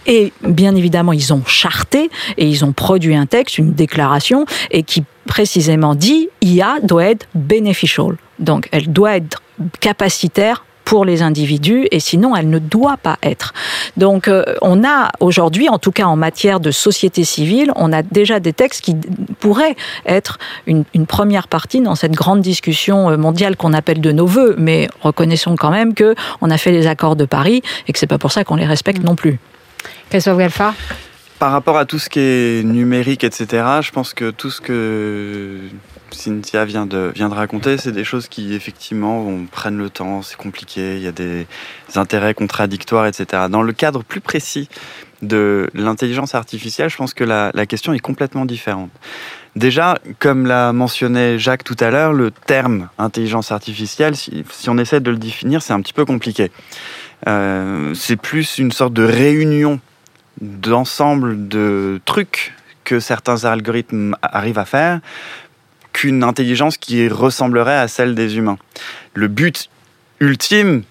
Et 0.08 0.34
bien 0.42 0.76
évidemment, 0.76 1.14
ils 1.14 1.32
ont 1.34 1.44
charté 1.46 2.10
et 2.38 2.48
ils 2.48 2.66
ont 2.66 2.72
produit 2.72 3.16
un 3.16 3.28
texte, 3.28 3.58
une 3.60 3.74
déclaration, 3.74 4.46
et 4.72 4.84
qui 4.84 5.04
précisément 5.28 5.96
dit 5.96 6.30
IA 6.42 6.80
doit 6.82 7.06
être 7.06 7.28
beneficial. 7.36 8.18
Donc, 8.40 8.68
elle 8.72 8.92
doit 8.92 9.18
être 9.18 9.44
capacitaire 9.80 10.66
pour 10.92 11.06
les 11.06 11.22
individus 11.22 11.88
et 11.92 12.02
sinon 12.02 12.36
elle 12.36 12.50
ne 12.50 12.60
doit 12.60 12.98
pas 12.98 13.18
être. 13.24 13.54
Donc 13.96 14.28
euh, 14.28 14.44
on 14.62 14.84
a 14.84 15.10
aujourd'hui, 15.22 15.70
en 15.70 15.80
tout 15.80 15.94
cas 15.94 16.04
en 16.04 16.18
matière 16.18 16.60
de 16.60 16.70
société 16.70 17.24
civile, 17.24 17.72
on 17.78 17.94
a 17.94 18.04
déjà 18.04 18.42
des 18.42 18.52
textes 18.52 18.82
qui 18.84 18.98
pourraient 19.40 19.78
être 20.06 20.38
une, 20.68 20.84
une 20.94 21.06
première 21.06 21.48
partie 21.48 21.80
dans 21.80 21.96
cette 21.96 22.12
grande 22.12 22.42
discussion 22.42 23.10
euh, 23.10 23.16
mondiale 23.16 23.56
qu'on 23.56 23.72
appelle 23.72 24.02
de 24.02 24.12
nos 24.12 24.26
voeux, 24.26 24.56
mais 24.58 24.90
reconnaissons 25.00 25.56
quand 25.56 25.72
même 25.72 25.94
que 25.94 26.14
on 26.42 26.52
a 26.52 26.58
fait 26.58 26.72
les 26.72 26.88
accords 26.88 27.16
de 27.16 27.24
Paris 27.24 27.62
et 27.88 27.94
que 27.94 27.98
c'est 27.98 28.06
pas 28.06 28.18
pour 28.18 28.34
ça 28.34 28.44
qu'on 28.44 28.58
les 28.58 28.66
respecte 28.66 29.02
non 29.02 29.16
plus. 29.16 29.40
Par 31.40 31.54
rapport 31.54 31.78
à 31.78 31.86
tout 31.86 32.00
ce 32.00 32.10
qui 32.10 32.20
est 32.20 32.66
numérique, 32.66 33.24
etc., 33.24 33.64
je 33.82 33.92
pense 33.92 34.14
que 34.14 34.30
tout 34.30 34.52
ce 34.52 34.60
que 34.60 35.58
Cynthia 36.14 36.66
vient 36.66 36.86
de, 36.86 37.14
raconter, 37.32 37.78
c'est 37.78 37.92
des 37.92 38.04
choses 38.04 38.28
qui, 38.28 38.54
effectivement, 38.54 39.26
on 39.26 39.46
prennent 39.46 39.78
le 39.78 39.90
temps, 39.90 40.22
c'est 40.22 40.38
compliqué, 40.38 40.98
il 40.98 41.04
y 41.04 41.08
a 41.08 41.12
des 41.12 41.48
intérêts 41.96 42.34
contradictoires, 42.34 43.08
etc. 43.08 43.44
Dans 43.50 43.62
le 43.62 43.74
cadre 43.74 44.04
plus 44.04 44.22
précis 44.22 44.70
de 45.22 45.70
l'intelligence 45.74 46.36
artificielle, 46.36 46.90
je 46.90 46.98
pense 46.98 47.14
que 47.14 47.24
la, 47.24 47.52
question 47.66 47.94
est 47.94 48.00
complètement 48.00 48.46
différente. 48.46 48.90
Déjà, 49.56 49.98
comme 50.20 50.46
l'a 50.46 50.74
mentionné 50.74 51.38
Jacques 51.38 51.64
tout 51.64 51.78
à 51.80 51.92
l'heure, 51.92 52.14
le 52.14 52.32
terme 52.32 52.90
intelligence 52.98 53.52
artificielle, 53.52 54.16
si, 54.16 54.44
si 54.50 54.70
on 54.70 54.78
essaie 54.78 55.00
de 55.00 55.12
le 55.12 55.18
définir, 55.18 55.62
c'est 55.62 55.74
un 55.74 55.82
petit 55.82 55.94
peu 55.94 56.06
compliqué. 56.06 56.52
Euh, 57.28 57.94
c'est 57.94 58.16
plus 58.16 58.58
une 58.58 58.72
sorte 58.72 58.94
de 58.94 59.04
réunion 59.04 59.80
d'ensemble 60.40 61.48
de 61.48 62.00
trucs 62.06 62.54
que 62.84 63.00
certains 63.00 63.46
algorithmes 63.46 64.16
arrivent 64.22 64.58
à 64.58 64.66
faire 64.66 65.02
qu'une 65.94 66.24
intelligence 66.24 66.78
qui 66.78 67.08
ressemblerait 67.08 67.78
à 67.78 67.88
celle 67.88 68.16
des 68.16 68.38
humains. 68.38 68.58
Le 69.14 69.28
but 69.28 69.70
ultime 70.20 70.84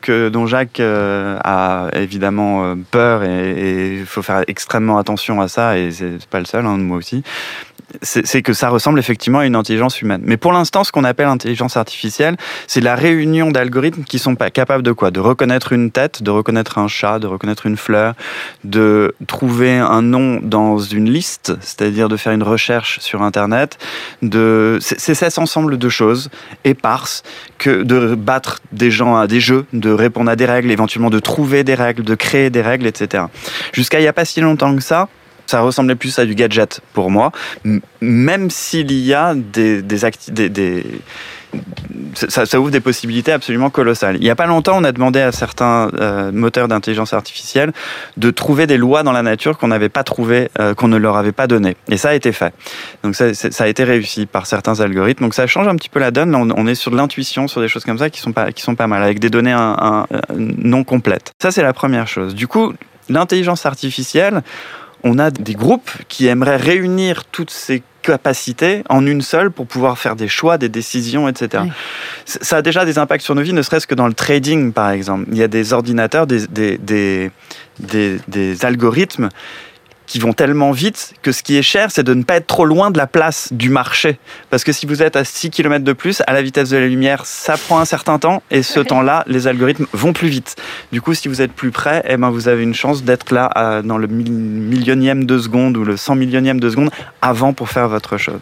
que, 0.00 0.28
dont 0.28 0.46
Jacques 0.46 0.80
euh, 0.80 1.38
a 1.42 1.88
évidemment 1.94 2.64
euh, 2.64 2.74
peur 2.90 3.22
et 3.24 3.98
il 4.00 4.06
faut 4.06 4.22
faire 4.22 4.44
extrêmement 4.46 4.98
attention 4.98 5.40
à 5.40 5.48
ça 5.48 5.78
et 5.78 5.90
c'est 5.90 6.26
pas 6.26 6.40
le 6.40 6.44
seul, 6.44 6.66
hein, 6.66 6.76
moi 6.76 6.98
aussi, 6.98 7.22
c'est 8.02 8.42
que 8.42 8.52
ça 8.52 8.68
ressemble 8.68 8.98
effectivement 8.98 9.40
à 9.40 9.46
une 9.46 9.56
intelligence 9.56 10.00
humaine. 10.00 10.22
Mais 10.24 10.36
pour 10.36 10.52
l'instant, 10.52 10.84
ce 10.84 10.92
qu'on 10.92 11.04
appelle 11.04 11.26
intelligence 11.26 11.76
artificielle, 11.76 12.36
c'est 12.66 12.80
la 12.80 12.94
réunion 12.94 13.50
d'algorithmes 13.50 14.04
qui 14.04 14.18
sont 14.18 14.34
pas 14.34 14.50
capables 14.50 14.82
de 14.82 14.92
quoi? 14.92 15.10
De 15.10 15.20
reconnaître 15.20 15.72
une 15.72 15.90
tête, 15.90 16.22
de 16.22 16.30
reconnaître 16.30 16.78
un 16.78 16.88
chat, 16.88 17.18
de 17.18 17.26
reconnaître 17.26 17.66
une 17.66 17.76
fleur, 17.76 18.14
de 18.64 19.14
trouver 19.26 19.76
un 19.78 20.02
nom 20.02 20.40
dans 20.42 20.78
une 20.78 21.10
liste, 21.10 21.54
c'est-à-dire 21.60 22.08
de 22.08 22.16
faire 22.16 22.32
une 22.32 22.42
recherche 22.42 23.00
sur 23.00 23.22
Internet. 23.22 23.78
De... 24.22 24.78
C'est 24.80 25.14
cet 25.14 25.38
ensemble 25.38 25.78
de 25.78 25.88
choses 25.88 26.30
éparses 26.64 27.22
que 27.58 27.82
de 27.82 28.14
battre 28.14 28.60
des 28.72 28.90
gens 28.90 29.16
à 29.16 29.26
des 29.26 29.40
jeux, 29.40 29.66
de 29.72 29.90
répondre 29.90 30.30
à 30.30 30.36
des 30.36 30.46
règles, 30.46 30.70
éventuellement 30.70 31.10
de 31.10 31.20
trouver 31.20 31.64
des 31.64 31.74
règles, 31.74 32.02
de 32.02 32.14
créer 32.14 32.50
des 32.50 32.62
règles, 32.62 32.86
etc. 32.86 33.24
Jusqu'à 33.72 33.98
il 33.98 34.02
n'y 34.02 34.08
a 34.08 34.12
pas 34.12 34.24
si 34.24 34.40
longtemps 34.40 34.74
que 34.74 34.82
ça, 34.82 35.08
ça 35.52 35.60
ressemblait 35.60 35.96
plus 35.96 36.18
à 36.18 36.24
du 36.24 36.34
gadget 36.34 36.80
pour 36.94 37.10
moi, 37.10 37.30
même 38.00 38.48
s'il 38.48 38.90
y 38.90 39.12
a 39.12 39.34
des, 39.34 39.82
des, 39.82 40.48
des, 40.48 40.86
ça, 42.14 42.58
ouvre 42.58 42.70
des 42.70 42.80
possibilités 42.80 43.32
absolument 43.32 43.68
colossales. 43.68 44.16
Il 44.16 44.22
n'y 44.22 44.30
a 44.30 44.34
pas 44.34 44.46
longtemps, 44.46 44.78
on 44.78 44.84
a 44.84 44.92
demandé 44.92 45.20
à 45.20 45.30
certains 45.30 45.90
euh, 46.00 46.32
moteurs 46.32 46.68
d'intelligence 46.68 47.12
artificielle 47.12 47.74
de 48.16 48.30
trouver 48.30 48.66
des 48.66 48.78
lois 48.78 49.02
dans 49.02 49.12
la 49.12 49.20
nature 49.20 49.58
qu'on 49.58 49.68
n'avait 49.68 49.90
pas 49.90 50.04
trouvées, 50.04 50.48
euh, 50.58 50.72
qu'on 50.72 50.88
ne 50.88 50.96
leur 50.96 51.18
avait 51.18 51.32
pas 51.32 51.46
données. 51.46 51.76
Et 51.90 51.98
ça 51.98 52.08
a 52.08 52.14
été 52.14 52.32
fait. 52.32 52.54
Donc 53.04 53.14
ça, 53.14 53.26
a 53.58 53.68
été 53.68 53.84
réussi 53.84 54.24
par 54.24 54.46
certains 54.46 54.80
algorithmes. 54.80 55.24
Donc 55.24 55.34
ça 55.34 55.46
change 55.46 55.68
un 55.68 55.76
petit 55.76 55.90
peu 55.90 56.00
la 56.00 56.12
donne. 56.12 56.34
On, 56.34 56.66
est 56.66 56.74
sur 56.74 56.90
de 56.90 56.96
l'intuition, 56.96 57.46
sur 57.46 57.60
des 57.60 57.68
choses 57.68 57.84
comme 57.84 57.98
ça 57.98 58.08
qui 58.08 58.20
sont 58.20 58.32
pas, 58.32 58.52
qui 58.52 58.62
sont 58.62 58.74
pas 58.74 58.86
mal, 58.86 59.02
avec 59.02 59.18
des 59.18 59.28
données 59.28 59.52
un, 59.52 60.06
non 60.34 60.82
complètes. 60.82 61.32
Ça, 61.42 61.50
c'est 61.50 61.62
la 61.62 61.74
première 61.74 62.08
chose. 62.08 62.34
Du 62.34 62.48
coup, 62.48 62.72
l'intelligence 63.10 63.66
artificielle, 63.66 64.42
on 65.04 65.18
a 65.18 65.30
des 65.30 65.54
groupes 65.54 65.90
qui 66.08 66.26
aimeraient 66.26 66.56
réunir 66.56 67.24
toutes 67.24 67.50
ces 67.50 67.82
capacités 68.02 68.82
en 68.88 69.06
une 69.06 69.22
seule 69.22 69.50
pour 69.50 69.66
pouvoir 69.66 69.98
faire 69.98 70.16
des 70.16 70.28
choix, 70.28 70.58
des 70.58 70.68
décisions, 70.68 71.28
etc. 71.28 71.64
Ça 72.24 72.56
a 72.56 72.62
déjà 72.62 72.84
des 72.84 72.98
impacts 72.98 73.24
sur 73.24 73.34
nos 73.34 73.42
vies, 73.42 73.52
ne 73.52 73.62
serait-ce 73.62 73.86
que 73.86 73.94
dans 73.94 74.08
le 74.08 74.14
trading, 74.14 74.72
par 74.72 74.90
exemple. 74.90 75.26
Il 75.30 75.38
y 75.38 75.42
a 75.42 75.48
des 75.48 75.72
ordinateurs, 75.72 76.26
des, 76.26 76.46
des, 76.48 76.78
des, 76.78 77.30
des 78.28 78.64
algorithmes 78.64 79.28
qui 80.12 80.18
vont 80.18 80.34
tellement 80.34 80.72
vite 80.72 81.14
que 81.22 81.32
ce 81.32 81.42
qui 81.42 81.56
est 81.56 81.62
cher, 81.62 81.90
c'est 81.90 82.02
de 82.02 82.12
ne 82.12 82.22
pas 82.22 82.36
être 82.36 82.46
trop 82.46 82.66
loin 82.66 82.90
de 82.90 82.98
la 82.98 83.06
place 83.06 83.50
du 83.50 83.70
marché. 83.70 84.18
Parce 84.50 84.62
que 84.62 84.70
si 84.70 84.84
vous 84.84 85.02
êtes 85.02 85.16
à 85.16 85.24
6 85.24 85.48
km 85.48 85.82
de 85.86 85.94
plus, 85.94 86.22
à 86.26 86.34
la 86.34 86.42
vitesse 86.42 86.68
de 86.68 86.76
la 86.76 86.86
lumière, 86.86 87.24
ça 87.24 87.56
prend 87.56 87.78
un 87.78 87.86
certain 87.86 88.18
temps 88.18 88.42
et 88.50 88.62
ce 88.62 88.78
temps-là, 88.80 89.24
les 89.26 89.46
algorithmes 89.46 89.86
vont 89.94 90.12
plus 90.12 90.28
vite. 90.28 90.56
Du 90.92 91.00
coup, 91.00 91.14
si 91.14 91.28
vous 91.28 91.40
êtes 91.40 91.54
plus 91.54 91.70
près, 91.70 92.04
eh 92.06 92.18
ben, 92.18 92.28
vous 92.28 92.48
avez 92.48 92.62
une 92.62 92.74
chance 92.74 93.04
d'être 93.04 93.32
là 93.32 93.80
dans 93.80 93.96
le 93.96 94.06
millionième 94.06 95.24
de 95.24 95.38
seconde 95.38 95.78
ou 95.78 95.84
le 95.84 95.96
100 95.96 96.16
millionième 96.16 96.60
de 96.60 96.68
seconde 96.68 96.90
avant 97.22 97.54
pour 97.54 97.70
faire 97.70 97.88
votre 97.88 98.18
chose. 98.18 98.40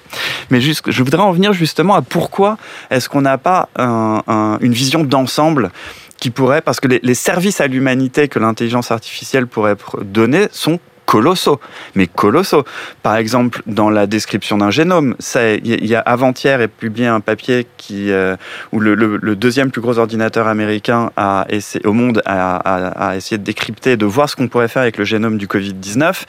Mais 0.51 0.61
juste, 0.61 0.91
je 0.91 1.03
voudrais 1.05 1.23
en 1.23 1.31
venir 1.31 1.53
justement 1.53 1.95
à 1.95 2.03
pourquoi 2.03 2.59
est-ce 2.91 3.09
qu'on 3.09 3.23
n'a 3.23 3.39
pas 3.39 3.69
une 3.79 4.73
vision 4.73 5.05
d'ensemble 5.05 5.71
qui 6.19 6.31
pourrait, 6.31 6.63
parce 6.63 6.81
que 6.81 6.89
les, 6.89 7.01
les 7.03 7.15
services 7.15 7.61
à 7.61 7.69
l'humanité 7.69 8.29
que 8.29 8.39
l'intelligence 8.39 8.91
artificielle 8.91 9.47
pourrait 9.47 9.77
donner 10.03 10.49
sont 10.53 10.81
colossaux, 11.11 11.59
mais 11.97 12.07
colossaux. 12.07 12.65
Par 13.03 13.17
exemple, 13.17 13.63
dans 13.67 13.91
la 13.91 14.07
description 14.07 14.59
d'un 14.59 14.71
génome, 14.71 15.17
il 15.35 15.87
y 15.87 15.97
a 15.97 15.99
avant-hier 15.99 16.61
est 16.61 16.69
publié 16.69 17.09
un 17.09 17.19
papier 17.19 17.67
qui, 17.79 18.13
euh, 18.13 18.37
où 18.71 18.79
le, 18.79 18.95
le, 18.95 19.35
deuxième 19.35 19.73
plus 19.73 19.81
gros 19.81 19.99
ordinateur 19.99 20.47
américain 20.47 21.11
a 21.17 21.47
essayé, 21.49 21.85
au 21.85 21.93
monde 21.93 22.23
a, 22.27 23.15
essayé 23.17 23.39
de 23.39 23.43
décrypter, 23.43 23.97
de 23.97 24.07
voir 24.07 24.31
ce 24.31 24.37
qu'on 24.37 24.47
pourrait 24.47 24.69
faire 24.69 24.83
avec 24.83 24.99
le 24.99 25.05
génome 25.05 25.37
du 25.37 25.49
Covid-19, 25.49 26.23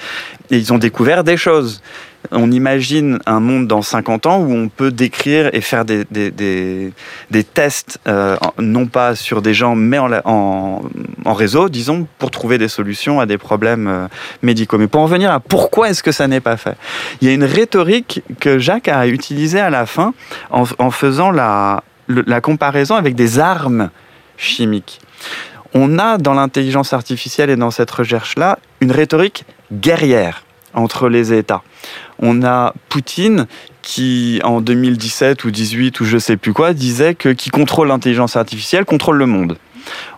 et 0.49 0.57
ils 0.57 0.73
ont 0.73 0.79
découvert 0.79 1.23
des 1.23 1.37
choses 1.37 1.83
on 2.31 2.51
imagine 2.51 3.19
un 3.25 3.39
monde 3.39 3.67
dans 3.67 3.81
50 3.81 4.25
ans 4.25 4.39
où 4.39 4.53
on 4.53 4.69
peut 4.69 4.91
décrire 4.91 5.49
et 5.53 5.61
faire 5.61 5.85
des, 5.85 6.05
des, 6.05 7.43
tests, 7.43 7.99
euh, 8.07 8.37
non 8.59 8.85
pas 8.85 9.15
sur 9.15 9.41
des 9.41 9.53
gens, 9.53 9.75
mais 9.75 9.97
en, 9.97 10.11
en, 10.23 11.33
réseau, 11.33 11.69
disons, 11.69 12.07
pour 12.19 12.31
trouver 12.31 12.57
des 12.57 12.67
solutions 12.67 13.19
à 13.19 13.25
des 13.25 13.37
problèmes 13.37 13.87
euh, 13.87 14.07
médicaux. 14.41 14.77
Mais 14.77 14.87
pour 14.87 15.01
en 15.01 15.07
venir 15.07 15.31
à 15.31 15.39
pourquoi 15.39 15.89
est-ce 15.89 16.03
que 16.03 16.11
ça 16.11 16.27
n'est 16.27 16.39
pas 16.39 16.57
fait, 16.57 16.75
il 17.21 17.27
y 17.27 17.31
a 17.31 17.33
une 17.33 17.43
rhétorique 17.43 18.21
que 18.39 18.59
Jacques 18.59 18.87
a 18.87 19.07
utilisée 19.07 19.59
à 19.59 19.69
la 19.69 19.85
fin 19.85 20.13
en, 20.51 20.63
en 20.77 20.91
faisant 20.91 21.31
la, 21.31 21.83
la 22.07 22.41
comparaison 22.41 22.95
avec 22.95 23.15
des 23.15 23.39
armes 23.39 23.89
chimiques. 24.37 24.99
On 25.73 25.99
a 25.99 26.17
dans 26.17 26.33
l'intelligence 26.33 26.93
artificielle 26.93 27.49
et 27.49 27.55
dans 27.55 27.71
cette 27.71 27.91
recherche-là 27.91 28.59
une 28.81 28.91
rhétorique 28.91 29.45
guerrière 29.71 30.43
entre 30.73 31.09
les 31.09 31.33
États. 31.33 31.63
On 32.19 32.43
a 32.43 32.73
Poutine 32.89 33.47
qui, 33.81 34.39
en 34.43 34.61
2017 34.61 35.43
ou 35.43 35.51
18 35.51 35.99
ou 35.99 36.05
je 36.05 36.17
sais 36.17 36.37
plus 36.37 36.53
quoi, 36.53 36.73
disait 36.73 37.15
que 37.15 37.29
qui 37.29 37.49
contrôle 37.49 37.87
l'intelligence 37.87 38.35
artificielle 38.35 38.85
contrôle 38.85 39.17
le 39.17 39.25
monde. 39.25 39.57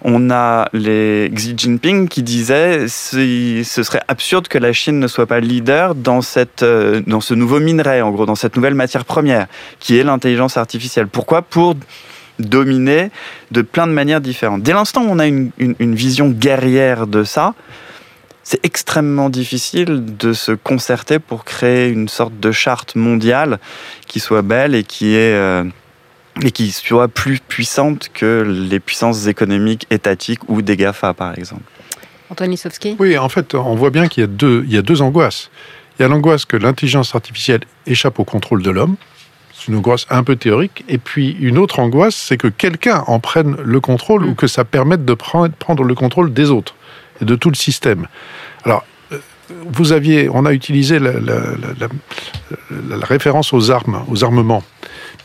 On 0.01 0.29
a 0.29 0.67
les 0.73 1.31
Xi 1.33 1.53
Jinping 1.55 2.09
qui 2.09 2.21
disait 2.21 2.87
ce 2.87 3.63
serait 3.63 4.01
absurde 4.09 4.47
que 4.49 4.57
la 4.57 4.73
Chine 4.73 4.99
ne 4.99 5.07
soit 5.07 5.25
pas 5.25 5.39
leader 5.39 5.95
dans, 5.95 6.21
cette, 6.21 6.63
euh, 6.63 7.01
dans 7.07 7.21
ce 7.21 7.33
nouveau 7.33 7.59
minerai, 7.59 8.01
en 8.01 8.11
gros, 8.11 8.25
dans 8.25 8.35
cette 8.35 8.57
nouvelle 8.57 8.75
matière 8.75 9.05
première, 9.05 9.47
qui 9.79 9.97
est 9.97 10.03
l'intelligence 10.03 10.57
artificielle. 10.57 11.07
Pourquoi? 11.07 11.41
Pour 11.41 11.75
dominer 12.39 13.11
de 13.51 13.61
plein 13.61 13.87
de 13.87 13.93
manières 13.93 14.19
différentes. 14.19 14.63
Dès 14.63 14.73
l'instant 14.73 15.03
où 15.03 15.07
on 15.09 15.19
a 15.19 15.27
une 15.27 15.95
vision 15.95 16.29
guerrière 16.29 17.07
de 17.07 17.23
ça, 17.23 17.53
c'est 18.43 18.63
extrêmement 18.65 19.29
difficile 19.29 20.17
de 20.17 20.33
se 20.33 20.51
concerter 20.51 21.19
pour 21.19 21.45
créer 21.45 21.89
une 21.89 22.09
sorte 22.09 22.37
de 22.39 22.51
charte 22.51 22.95
mondiale 22.95 23.59
qui 24.07 24.19
soit 24.19 24.41
belle 24.41 24.75
et 24.75 24.83
qui 24.83 25.15
est 25.15 25.33
euh, 25.33 25.63
et 26.41 26.51
qui 26.51 26.71
soit 26.71 27.07
plus 27.07 27.39
puissante 27.39 28.09
que 28.13 28.43
les 28.47 28.79
puissances 28.79 29.27
économiques 29.27 29.85
étatiques 29.91 30.49
ou 30.49 30.61
des 30.61 30.75
GAFA 30.75 31.13
par 31.13 31.37
exemple. 31.37 31.63
Antoine 32.29 32.49
Lissowski 32.49 32.95
Oui, 32.99 33.17
en 33.17 33.29
fait, 33.29 33.53
on 33.53 33.75
voit 33.75 33.91
bien 33.91 34.07
qu'il 34.07 34.21
y 34.21 34.23
a 34.23 34.27
deux, 34.27 34.63
il 34.65 34.73
y 34.73 34.77
a 34.77 34.81
deux 34.81 35.01
angoisses. 35.01 35.51
Il 35.97 36.01
y 36.01 36.05
a 36.05 36.07
l'angoisse 36.07 36.45
que 36.45 36.57
l'intelligence 36.57 37.13
artificielle 37.13 37.61
échappe 37.85 38.17
au 38.17 38.23
contrôle 38.23 38.63
de 38.63 38.71
l'homme. 38.71 38.95
C'est 39.53 39.67
une 39.67 39.77
angoisse 39.77 40.07
un 40.09 40.23
peu 40.23 40.35
théorique. 40.35 40.83
Et 40.89 40.97
puis 40.97 41.37
une 41.39 41.59
autre 41.59 41.77
angoisse, 41.77 42.15
c'est 42.15 42.37
que 42.37 42.47
quelqu'un 42.47 43.03
en 43.05 43.19
prenne 43.19 43.55
le 43.63 43.79
contrôle 43.79 44.25
ou 44.25 44.31
mm. 44.31 44.35
que 44.35 44.47
ça 44.47 44.65
permette 44.65 45.05
de 45.05 45.13
prendre 45.13 45.83
le 45.83 45.93
contrôle 45.93 46.33
des 46.33 46.49
autres 46.49 46.73
de 47.23 47.35
tout 47.35 47.49
le 47.49 47.55
système. 47.55 48.07
Alors, 48.65 48.85
euh, 49.11 49.17
vous 49.71 49.91
aviez, 49.91 50.29
on 50.29 50.45
a 50.45 50.53
utilisé 50.53 50.99
la, 50.99 51.11
référence 53.01 53.53
aux 53.53 53.71
armes, 53.71 54.03
aux 54.09 54.23
armements. 54.23 54.63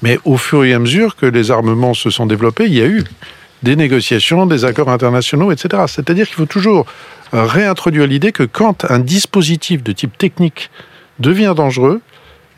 Mais 0.02 0.18
au 0.24 0.36
fur 0.36 0.64
et 0.64 0.74
à 0.74 0.78
mesure 0.78 1.16
que 1.16 1.26
les 1.26 1.50
armements 1.50 1.94
se 1.94 2.10
sont 2.10 2.26
développés, 2.26 2.66
il 2.66 2.74
y 2.74 2.82
a 2.82 2.86
eu 2.86 3.04
des 3.62 3.74
négociations, 3.74 4.46
des 4.46 4.64
accords 4.64 4.90
internationaux, 4.90 5.50
etc. 5.50 5.84
C'est-à-dire 5.88 6.26
qu'il 6.26 6.36
faut 6.36 6.46
toujours 6.46 6.86
réintroduire 7.32 8.06
l'idée 8.06 8.30
que 8.30 8.44
quand 8.44 8.84
un 8.88 9.00
dispositif 9.00 9.82
de 9.82 9.90
type 9.90 10.16
technique 10.16 10.70
devient 11.18 11.54
dangereux, 11.56 12.00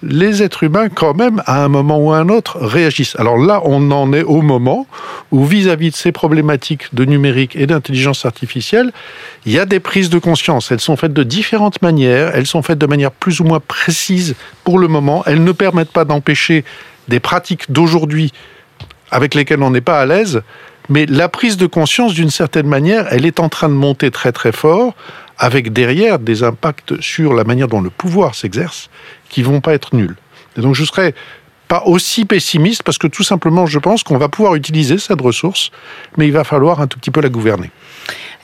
les 0.03 0.43
êtres 0.43 0.63
humains, 0.63 0.89
quand 0.89 1.15
même, 1.15 1.43
à 1.47 1.63
un 1.63 1.69
moment 1.69 1.99
ou 1.99 2.13
à 2.13 2.19
un 2.19 2.29
autre, 2.29 2.59
réagissent. 2.59 3.17
Alors 3.19 3.37
là, 3.37 3.61
on 3.65 3.91
en 3.91 4.13
est 4.13 4.23
au 4.23 4.41
moment 4.41 4.87
où, 5.31 5.45
vis-à-vis 5.45 5.91
de 5.91 5.97
ces 5.97 6.13
problématiques 6.13 6.95
de 6.95 7.05
numérique 7.05 7.55
et 7.57 7.67
d'intelligence 7.67 8.25
artificielle, 8.25 8.93
il 9.45 9.53
y 9.53 9.59
a 9.59 9.67
des 9.67 9.81
prises 9.81 10.11
de 10.11 10.19
conscience. 10.19 10.71
Elles 10.73 10.81
sont 10.81 10.97
faites 10.97 11.13
de 11.13 11.23
différentes 11.23 11.83
manières, 11.83 12.33
elles 12.35 12.47
sont 12.47 12.63
faites 12.63 12.79
de 12.79 12.87
manière 12.87 13.13
plus 13.13 13.41
ou 13.41 13.45
moins 13.45 13.61
précise 13.61 14.35
pour 14.65 14.79
le 14.79 14.89
moment. 14.89 15.23
Elles 15.27 15.45
ne 15.45 15.53
permettent 15.53 15.93
pas 15.93 16.05
d'empêcher 16.05 16.65
des 17.09 17.21
pratiques 17.21 17.71
d'aujourd'hui 17.71 18.33
avec 19.11 19.35
lesquelles 19.35 19.63
on 19.63 19.71
n'est 19.71 19.81
pas 19.81 20.01
à 20.01 20.07
l'aise, 20.07 20.43
mais 20.89 21.07
la 21.07 21.29
prise 21.29 21.57
de 21.57 21.67
conscience, 21.67 22.15
d'une 22.15 22.31
certaine 22.31 22.67
manière, 22.67 23.07
elle 23.11 23.25
est 23.25 23.39
en 23.39 23.49
train 23.49 23.69
de 23.69 23.75
monter 23.75 24.11
très 24.11 24.33
très 24.33 24.53
fort, 24.53 24.95
avec 25.41 25.73
derrière 25.73 26.19
des 26.19 26.45
impacts 26.45 27.01
sur 27.01 27.33
la 27.33 27.45
manière 27.45 27.67
dont 27.67 27.81
le 27.81 27.91
pouvoir 27.91 28.35
s'exerce, 28.35 28.91
qui 29.31 29.43
vont 29.43 29.61
pas 29.61 29.73
être 29.73 29.97
nuls. 29.97 30.17
Et 30.57 30.61
donc 30.61 30.75
je 30.75 30.85
serais 30.85 31.15
pas 31.67 31.83
aussi 31.87 32.27
pessimiste 32.27 32.83
parce 32.83 32.99
que 32.99 33.07
tout 33.07 33.23
simplement 33.23 33.65
je 33.65 33.79
pense 33.79 34.03
qu'on 34.03 34.19
va 34.19 34.29
pouvoir 34.29 34.55
utiliser 34.55 34.99
cette 34.99 35.21
ressource, 35.21 35.71
mais 36.17 36.27
il 36.27 36.33
va 36.33 36.45
falloir 36.45 36.81
un 36.81 36.87
tout 36.87 36.99
petit 36.99 37.11
peu 37.11 37.23
la 37.23 37.31
gouverner. 37.31 37.71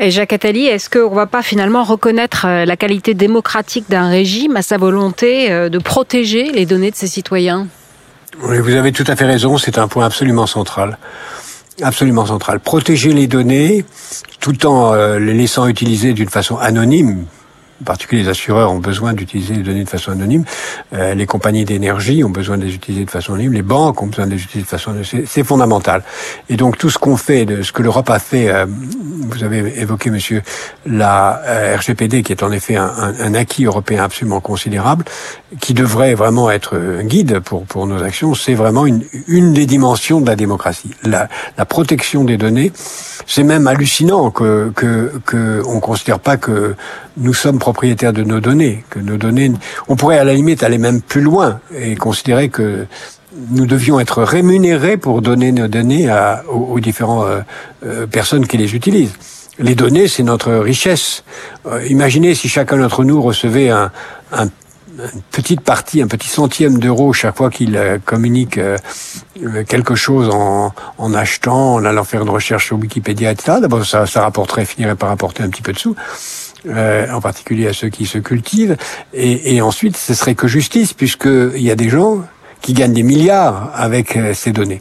Et 0.00 0.10
Jacques 0.10 0.32
Attali, 0.32 0.66
est-ce 0.66 0.88
qu'on 0.88 1.10
ne 1.10 1.14
va 1.14 1.26
pas 1.26 1.42
finalement 1.42 1.84
reconnaître 1.84 2.46
euh, 2.46 2.64
la 2.64 2.76
qualité 2.76 3.14
démocratique 3.14 3.86
d'un 3.88 4.08
régime 4.08 4.56
à 4.56 4.62
sa 4.62 4.76
volonté 4.76 5.50
euh, 5.50 5.68
de 5.68 5.78
protéger 5.78 6.50
les 6.52 6.66
données 6.66 6.90
de 6.90 6.96
ses 6.96 7.06
citoyens? 7.06 7.66
Oui, 8.42 8.58
vous 8.58 8.74
avez 8.74 8.92
tout 8.92 9.04
à 9.06 9.16
fait 9.16 9.24
raison, 9.24 9.56
c'est 9.56 9.78
un 9.78 9.88
point 9.88 10.04
absolument 10.04 10.46
central. 10.46 10.98
Absolument 11.82 12.26
central. 12.26 12.60
Protéger 12.60 13.12
les 13.12 13.26
données 13.26 13.84
tout 14.40 14.66
en 14.66 14.94
euh, 14.94 15.18
les 15.18 15.34
laissant 15.34 15.66
utiliser 15.66 16.14
d'une 16.14 16.28
façon 16.28 16.56
anonyme, 16.56 17.26
en 17.80 17.84
particulier 17.84 18.22
les 18.22 18.28
assureurs 18.28 18.70
ont 18.70 18.78
besoin 18.78 19.12
d'utiliser 19.12 19.54
les 19.54 19.62
données 19.62 19.84
de 19.84 19.88
façon 19.88 20.12
anonyme, 20.12 20.44
euh, 20.94 21.14
les 21.14 21.26
compagnies 21.26 21.64
d'énergie 21.64 22.24
ont 22.24 22.30
besoin 22.30 22.58
de 22.58 22.64
les 22.64 22.74
utiliser 22.74 23.04
de 23.04 23.10
façon 23.10 23.34
anonyme, 23.34 23.52
les 23.52 23.62
banques 23.62 24.02
ont 24.02 24.06
besoin 24.06 24.26
de 24.26 24.32
les 24.32 24.42
utiliser 24.42 24.62
de 24.62 24.68
façon 24.68 24.90
anonyme, 24.90 25.24
c'est 25.26 25.44
fondamental. 25.44 26.02
Et 26.48 26.56
donc 26.56 26.78
tout 26.78 26.90
ce 26.90 26.98
qu'on 26.98 27.16
fait, 27.16 27.44
de 27.44 27.62
ce 27.62 27.72
que 27.72 27.82
l'Europe 27.82 28.10
a 28.10 28.18
fait, 28.18 28.48
euh, 28.48 28.66
vous 28.66 29.44
avez 29.44 29.80
évoqué, 29.80 30.10
monsieur, 30.10 30.42
la 30.86 31.42
euh, 31.44 31.76
RGPD, 31.76 32.22
qui 32.22 32.32
est 32.32 32.42
en 32.42 32.52
effet 32.52 32.76
un, 32.76 32.90
un, 33.20 33.34
acquis 33.34 33.64
européen 33.64 34.04
absolument 34.04 34.40
considérable, 34.40 35.04
qui 35.60 35.74
devrait 35.74 36.14
vraiment 36.14 36.50
être 36.50 36.76
un 36.76 37.04
guide 37.04 37.40
pour, 37.40 37.64
pour 37.64 37.86
nos 37.86 38.02
actions, 38.02 38.34
c'est 38.34 38.54
vraiment 38.54 38.86
une, 38.86 39.04
une 39.28 39.52
des 39.52 39.66
dimensions 39.66 40.20
de 40.20 40.26
la 40.26 40.36
démocratie. 40.36 40.90
La, 41.02 41.28
la 41.58 41.64
protection 41.64 42.24
des 42.24 42.36
données, 42.36 42.72
c'est 43.26 43.42
même 43.42 43.66
hallucinant 43.66 44.30
que, 44.30 44.72
que, 44.74 45.20
que 45.24 45.62
on 45.66 45.80
considère 45.80 46.20
pas 46.20 46.36
que 46.36 46.74
nous 47.16 47.34
sommes 47.34 47.58
propriétaires 47.66 48.12
de 48.12 48.22
nos 48.22 48.38
données, 48.38 48.84
que 48.90 49.00
nos 49.00 49.16
données, 49.16 49.50
on 49.88 49.96
pourrait 49.96 50.18
à 50.18 50.24
la 50.24 50.34
limite 50.34 50.62
aller 50.62 50.78
même 50.78 51.00
plus 51.02 51.20
loin 51.20 51.58
et 51.76 51.96
considérer 51.96 52.48
que 52.48 52.86
nous 53.50 53.66
devions 53.66 53.98
être 53.98 54.22
rémunérés 54.22 54.96
pour 54.96 55.20
donner 55.20 55.50
nos 55.50 55.66
données 55.66 56.08
à, 56.08 56.44
aux, 56.48 56.78
différentes 56.78 57.26
euh, 57.26 57.40
euh, 57.84 58.06
personnes 58.06 58.46
qui 58.46 58.56
les 58.56 58.76
utilisent. 58.76 59.14
Les 59.58 59.74
données, 59.74 60.06
c'est 60.06 60.22
notre 60.22 60.52
richesse. 60.52 61.24
Euh, 61.66 61.84
imaginez 61.88 62.36
si 62.36 62.48
chacun 62.48 62.76
d'entre 62.76 63.02
nous 63.02 63.20
recevait 63.20 63.70
un 63.70 63.90
une 64.98 65.20
petite 65.30 65.60
partie, 65.60 66.00
un 66.00 66.06
petit 66.06 66.28
centième 66.28 66.78
d'euro 66.78 67.12
chaque 67.12 67.36
fois 67.36 67.50
qu'il 67.50 67.78
communique 68.06 68.58
quelque 69.68 69.94
chose 69.94 70.30
en, 70.32 70.72
en, 70.96 71.12
achetant, 71.12 71.74
en 71.74 71.84
allant 71.84 72.04
faire 72.04 72.22
une 72.22 72.30
recherche 72.30 72.68
sur 72.68 72.78
Wikipédia, 72.78 73.30
etc. 73.30 73.58
D'abord, 73.60 73.84
ça, 73.84 74.06
ça 74.06 74.22
rapporterait, 74.22 74.64
finirait 74.64 74.96
par 74.96 75.10
rapporter 75.10 75.42
un 75.42 75.50
petit 75.50 75.60
peu 75.60 75.74
de 75.74 75.78
sous. 75.78 75.94
Euh, 76.68 77.06
en 77.12 77.20
particulier 77.20 77.68
à 77.68 77.72
ceux 77.72 77.90
qui 77.90 78.06
se 78.06 78.18
cultivent. 78.18 78.76
Et, 79.14 79.54
et 79.54 79.60
ensuite, 79.60 79.96
ce 79.96 80.14
serait 80.14 80.34
que 80.34 80.48
justice, 80.48 80.94
puisqu'il 80.94 81.62
y 81.62 81.70
a 81.70 81.76
des 81.76 81.88
gens 81.88 82.24
qui 82.60 82.72
gagnent 82.72 82.92
des 82.92 83.04
milliards 83.04 83.70
avec 83.72 84.16
euh, 84.16 84.34
ces 84.34 84.50
données. 84.50 84.80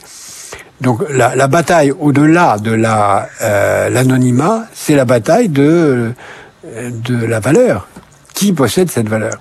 Donc 0.81 1.03
la, 1.11 1.35
la 1.35 1.47
bataille 1.47 1.91
au-delà 1.91 2.57
de 2.57 2.71
la 2.71 3.29
euh, 3.43 3.89
l'anonymat, 3.91 4.65
c'est 4.73 4.95
la 4.95 5.05
bataille 5.05 5.49
de 5.49 6.13
de 6.63 7.23
la 7.23 7.39
valeur. 7.39 7.87
Qui 8.33 8.51
possède 8.51 8.89
cette 8.89 9.07
valeur? 9.07 9.37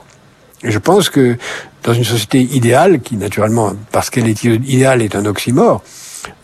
Je 0.63 0.79
pense 0.79 1.09
que 1.09 1.39
dans 1.83 1.95
une 1.95 2.05
société 2.05 2.43
idéale, 2.43 3.01
qui 3.01 3.17
naturellement, 3.17 3.73
parce 3.91 4.11
qu'elle 4.11 4.29
est 4.29 4.45
idéale, 4.45 5.01
est 5.01 5.17
un 5.17 5.25
oxymore, 5.25 5.83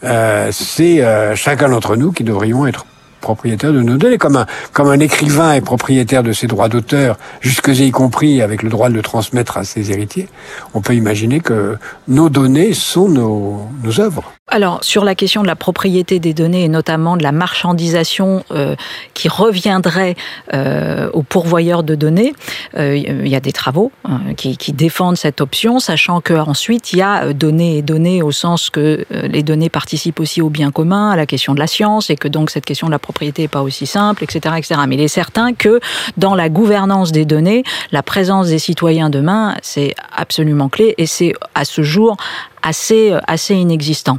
euh, 0.05 0.51
c'est 0.51 1.05
chacun 1.37 1.69
d'entre 1.69 1.97
nous 1.97 2.11
qui 2.11 2.25
devrions 2.25 2.67
être 2.67 2.87
propriétaire 3.21 3.73
de 3.73 3.81
nos 3.83 3.97
données, 3.97 4.19
comme 4.19 4.37
un, 4.37 4.47
comme 4.73 4.89
un 4.89 4.99
écrivain 5.01 5.53
est 5.53 5.61
propriétaire 5.61 6.23
de 6.23 6.33
ses 6.33 6.47
droits 6.47 6.69
d'auteur, 6.69 7.19
jusque 7.41 7.69
y 7.69 7.91
compris 7.91 8.43
avec 8.43 8.63
le 8.63 8.71
droit 8.71 8.89
de 8.89 8.95
le 8.95 9.03
transmettre 9.03 9.57
à 9.57 9.65
ses 9.65 9.93
héritiers, 9.93 10.29
on 10.75 10.81
peut 10.81 10.95
imaginer 10.95 11.41
que 11.41 11.77
nos 12.09 12.29
données 12.29 12.75
sont 12.75 13.09
nos, 13.09 13.69
nos 13.83 14.01
œuvres. 14.01 14.33
Alors, 14.53 14.83
sur 14.83 15.05
la 15.05 15.15
question 15.15 15.43
de 15.43 15.47
la 15.47 15.55
propriété 15.55 16.19
des 16.19 16.35
données 16.35 16.65
et 16.65 16.69
notamment 16.69 17.17
de 17.17 17.23
la 17.23 17.31
marchandisation 17.31 18.45
euh, 18.51 18.75
qui 19.15 19.29
reviendrait 19.29 20.17
euh, 20.55 21.09
aux 21.13 21.23
pourvoyeurs 21.23 21.85
de 21.85 21.95
données, 21.95 22.33
euh, 22.77 22.97
il 22.97 23.29
y 23.29 23.37
a 23.37 23.41
des 23.41 23.53
travaux 23.53 23.93
hein, 24.05 24.21
qui, 24.37 24.57
qui, 24.57 24.73
défendent 24.73 25.17
cette 25.17 25.41
option, 25.41 25.79
sachant 25.79 26.21
qu'ensuite 26.21 26.93
il 26.93 26.99
y 26.99 27.03
a 27.03 27.33
données 27.33 27.79
et 27.79 27.83
données 27.83 28.23
au 28.23 28.33
sens 28.33 28.71
que 28.71 29.05
euh, 29.13 29.29
les 29.29 29.45
données 29.45 29.69
participent 29.69 30.19
aussi 30.19 30.43
au 30.43 30.49
bien 30.49 30.73
commun, 30.73 31.11
à 31.11 31.17
la 31.17 31.27
question 31.27 31.55
de 31.55 31.61
la 31.61 31.69
science, 31.69 32.11
et 32.11 32.17
que 32.17 32.27
donc 32.27 32.51
cette 32.51 32.65
question 32.65 32.89
de 32.89 32.93
la 32.93 32.99
propriété 32.99 33.43
n'est 33.43 33.49
pas 33.49 33.63
aussi 33.63 33.87
simple, 33.87 34.25
etc., 34.25 34.57
etc. 34.59 34.81
Mais 34.89 34.97
il 34.97 35.01
est 35.01 35.09
certain 35.09 35.55
que 35.55 35.79
dans 36.17 36.35
la 36.35 36.49
gouvernance 36.49 37.13
des 37.13 37.25
données, 37.25 37.63
la 37.93 38.03
présence 38.03 38.49
des 38.49 38.59
citoyens 38.59 39.11
demain, 39.11 39.55
c'est 39.63 39.95
absolument 40.17 40.69
clé, 40.69 40.95
et 40.99 41.07
c'est 41.07 41.35
à 41.55 41.65
ce 41.65 41.83
jour 41.83 42.17
assez, 42.63 43.15
assez 43.27 43.55
inexistant. 43.55 44.19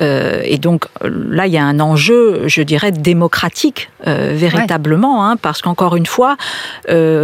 et 0.00 0.58
donc 0.58 0.86
là, 1.02 1.46
il 1.46 1.52
y 1.52 1.58
a 1.58 1.64
un 1.64 1.80
enjeu, 1.80 2.42
je 2.46 2.62
dirais, 2.62 2.92
démocratique 2.92 3.90
véritablement, 4.04 5.28
hein, 5.28 5.36
parce 5.36 5.62
qu'encore 5.62 5.96
une 5.96 6.06
fois, 6.06 6.36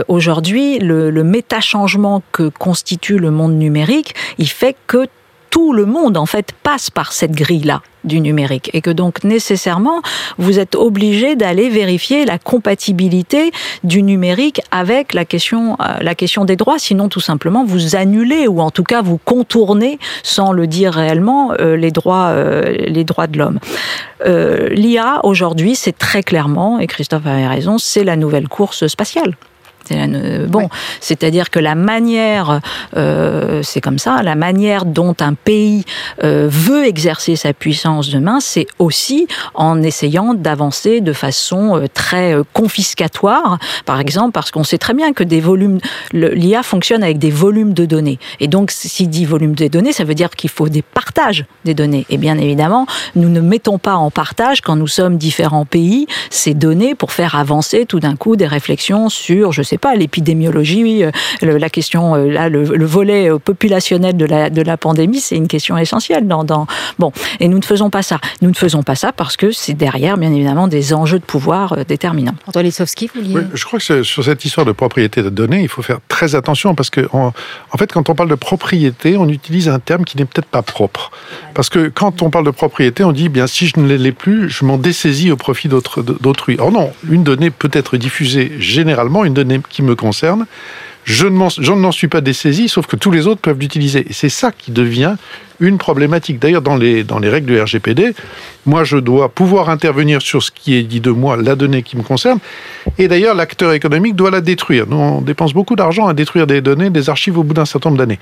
aujourd'hui, 0.09 0.79
le, 0.79 1.11
le 1.11 1.25
méta-changement 1.25 2.23
que 2.33 2.49
constitue 2.49 3.19
le 3.19 3.31
monde 3.31 3.55
numérique, 3.55 4.15
il 4.39 4.49
fait 4.49 4.77
que 4.87 5.07
tout 5.51 5.73
le 5.73 5.87
monde 5.87 6.17
en 6.17 6.27
fait 6.27 6.53
passe 6.63 6.91
par 6.91 7.13
cette 7.13 7.33
grille-là 7.33 7.83
du 8.05 8.21
numérique 8.21 8.71
et 8.73 8.81
que 8.81 8.91
donc 8.91 9.25
nécessairement 9.25 10.03
vous 10.39 10.59
êtes 10.59 10.75
obligé 10.75 11.37
d'aller 11.37 11.69
vérifier 11.69 12.25
la 12.25 12.39
compatibilité 12.39 13.51
du 13.85 14.03
numérique 14.03 14.61
avec 14.71 15.15
la 15.15 15.25
question 15.25 15.77
euh, 15.81 15.99
la 16.01 16.15
question 16.15 16.45
des 16.45 16.57
droits 16.57 16.79
sinon 16.79 17.09
tout 17.09 17.21
simplement 17.21 17.65
vous 17.65 17.97
annulez 17.97 18.47
ou 18.47 18.61
en 18.61 18.71
tout 18.71 18.85
cas 18.85 19.03
vous 19.03 19.19
contournez 19.19 19.99
sans 20.23 20.53
le 20.53 20.67
dire 20.67 20.93
réellement 20.93 21.53
euh, 21.61 21.77
les 21.77 21.91
droits 21.91 22.29
euh, 22.29 22.73
les 22.79 23.05
droits 23.05 23.27
de 23.27 23.39
l'homme. 23.39 23.59
L'IA 24.25 25.21
aujourd'hui 25.23 25.75
c'est 25.75 25.97
très 25.97 26.23
clairement 26.23 26.79
et 26.79 26.87
Christophe 26.87 27.27
avait 27.27 27.47
raison 27.47 27.79
c'est 27.79 28.05
la 28.05 28.17
nouvelle 28.17 28.49
course 28.49 28.87
spatiale. 28.87 29.37
Bon, 30.49 30.69
c'est-à-dire 31.01 31.51
que 31.51 31.59
la 31.59 31.75
manière, 31.75 32.61
euh, 32.97 33.63
c'est 33.63 33.81
comme 33.81 33.99
ça, 33.99 34.23
la 34.23 34.35
manière 34.35 34.85
dont 34.85 35.15
un 35.21 35.35
pays 35.35 35.85
euh, 36.25 36.49
veut 36.51 36.87
exercer 36.87 37.37
sa 37.37 37.53
puissance 37.53 38.11
demain, 38.11 38.41
c'est 38.41 38.67
aussi 38.79 39.27
en 39.55 39.83
essayant 39.83 40.35
d'avancer 40.35 41.01
de 41.01 41.13
façon 41.13 41.77
euh, 41.77 41.87
très 41.93 42.37
confiscatoire, 42.53 43.59
par 43.85 44.01
exemple, 44.01 44.33
parce 44.33 44.51
qu'on 44.51 44.65
sait 44.65 44.79
très 44.79 44.95
bien 44.95 45.13
que 45.13 45.25
des 45.25 45.41
volumes, 45.41 45.79
l'IA 46.13 46.63
fonctionne 46.63 47.03
avec 47.03 47.19
des 47.19 47.31
volumes 47.31 47.73
de 47.73 47.87
données. 47.87 48.19
Et 48.41 48.49
donc, 48.49 48.71
s'il 48.71 49.09
dit 49.09 49.25
volume 49.25 49.55
de 49.55 49.69
données, 49.69 49.93
ça 49.93 50.05
veut 50.05 50.15
dire 50.15 50.31
qu'il 50.31 50.51
faut 50.51 50.69
des 50.69 50.83
partages 50.83 51.45
des 51.65 51.75
données. 51.75 52.07
Et 52.11 52.19
bien 52.19 52.39
évidemment, 52.39 52.87
nous 53.17 53.29
ne 53.29 53.41
mettons 53.41 53.79
pas 53.79 53.95
en 53.95 54.11
partage, 54.11 54.61
quand 54.61 54.77
nous 54.77 54.87
sommes 54.87 55.17
différents 55.17 55.65
pays, 55.65 56.07
ces 56.31 56.55
données 56.55 56.95
pour 56.95 57.13
faire 57.13 57.35
avancer 57.37 57.87
tout 57.87 58.01
d'un 58.01 58.17
coup 58.17 58.37
des 58.37 58.47
réflexions 58.47 59.09
sur, 59.09 59.53
je 59.53 59.63
sais 59.63 59.78
pas, 59.79 59.95
l'épidémiologie, 59.95 61.05
euh, 61.05 61.11
la 61.43 61.71
question, 61.71 62.15
euh, 62.15 62.31
là, 62.31 62.49
le, 62.49 62.63
volet 62.85 63.31
euh, 63.31 63.39
populationnel 63.39 64.17
de 64.17 64.25
la, 64.25 64.51
de 64.51 64.63
la 64.63 64.77
pandémie, 64.77 65.21
c'est 65.21 65.37
une 65.37 65.49
question 65.49 65.77
essentielle. 65.77 66.27
Dans, 66.27 66.45
dans, 66.45 66.67
bon, 66.99 67.13
et 67.41 67.49
nous 67.49 67.59
ne 67.59 67.65
faisons 67.65 67.91
pas 67.91 68.03
ça. 68.03 68.21
Nous 68.43 68.51
ne 68.51 68.55
faisons 68.55 68.83
pas 68.83 68.95
ça 68.95 69.13
parce 69.13 69.37
que 69.37 69.51
c'est 69.51 69.75
derrière, 69.75 70.17
bien 70.17 70.33
évidemment, 70.33 70.69
des 70.69 70.93
enjeux 70.93 71.19
de 71.19 71.25
pouvoir 71.25 71.85
déterminants. 71.87 72.35
Antoine 72.47 72.65
Lissowski, 72.65 73.11
vous 73.15 73.21
oui, 73.21 73.43
Je 73.55 73.65
crois 73.65 73.79
que 73.79 74.03
sur 74.03 74.25
cette 74.25 74.45
histoire 74.45 74.67
de 74.67 74.73
propriété 74.73 75.23
de 75.23 75.31
données, 75.31 75.63
il 75.63 75.69
faut 75.69 75.83
faire 75.83 75.99
très 76.09 76.35
attention 76.35 76.75
parce 76.75 76.91
que, 76.91 77.09
en, 77.13 77.33
fait, 77.79 77.93
quand 77.93 78.09
on 78.09 78.15
parle 78.15 78.31
de 78.31 78.35
propriété, 78.35 79.17
on 79.17 79.29
utilise 79.29 79.69
un 79.69 79.79
terme 79.79 80.05
qui 80.05 80.17
n'est 80.17 80.25
peut-être 80.25 80.49
pas 80.49 80.63
propre. 80.63 81.11
Parce 81.55 81.69
que 81.69 81.89
quand 81.89 82.23
on 82.23 82.31
parle 82.31 82.47
de 82.47 82.51
propriété, 82.51 83.05
on 83.05 83.13
dit, 83.13 83.29
bien, 83.29 83.47
si 83.47 83.67
je 83.67 83.79
ne 83.79 83.95
l'ai 83.95 84.13
plus, 84.13 84.49
je 84.49 84.65
m'en 84.65 84.79
dessaisis 84.79 85.31
au 85.31 85.37
profit 85.37 85.69
d'autrui. 85.69 86.57
Or 86.59 86.73
non, 86.73 86.93
une 87.09 87.25
donnée 87.25 87.51
peut 87.51 87.71
être 87.73 87.97
diffusée 87.97 88.53
généralement, 88.59 89.25
une 89.25 89.35
donnée 89.35 89.61
qui 89.69 89.83
me 89.83 89.95
concerne, 89.95 90.47
je 91.09 91.27
ne 91.27 91.75
m'en 91.75 91.93
suis 91.93 92.09
pas 92.09 92.21
dessaisi, 92.21 92.69
sauf 92.69 92.87
que 92.87 92.95
tous 92.95 93.11
les 93.11 93.27
autres 93.27 93.41
peuvent 93.41 93.59
l'utiliser. 93.59 94.05
Et 94.11 94.13
c'est 94.13 94.29
ça 94.29 94.53
qui 94.53 94.73
devient 94.73 95.17
une 95.59 95.79
problématique. 95.79 96.39
D'ailleurs, 96.39 96.61
dans 96.61 96.77
les, 96.77 97.03
dans 97.03 97.19
les 97.19 97.31
règles 97.31 97.47
du 97.47 97.59
RGPD, 97.59 98.15
moi, 98.67 98.85
je 98.85 98.99
dois 98.99 99.31
pouvoir 99.31 99.71
intervenir 99.71 100.21
sur 100.21 100.43
ce 100.43 100.51
qui 100.51 100.75
est 100.75 100.83
dit 100.83 101.01
de 101.01 101.11
moi, 101.11 101.39
la 101.39 101.57
donnée 101.57 101.83
qui 101.83 101.97
me 101.97 102.03
concerne. 102.03 102.41
Et 102.99 103.09
d'ailleurs, 103.09 103.35
l'acteur 103.35 103.73
économique 103.73 104.17
doit 104.17 104.31
la 104.31 104.43
détruire. 104.43 104.85
Nous, 104.87 104.99
on 104.99 105.23
dépense 105.23 105.55
beaucoup 105.55 105.77
d'argent 105.77 106.07
à 106.07 106.13
détruire 106.13 106.47
des 106.47 106.61
données, 106.61 106.91
des 106.91 107.09
archives 107.09 107.39
au 107.39 107.43
bout 107.43 107.55
d'un 107.55 107.65
certain 107.65 107.89
nombre 107.89 107.99
d'années. 107.99 108.19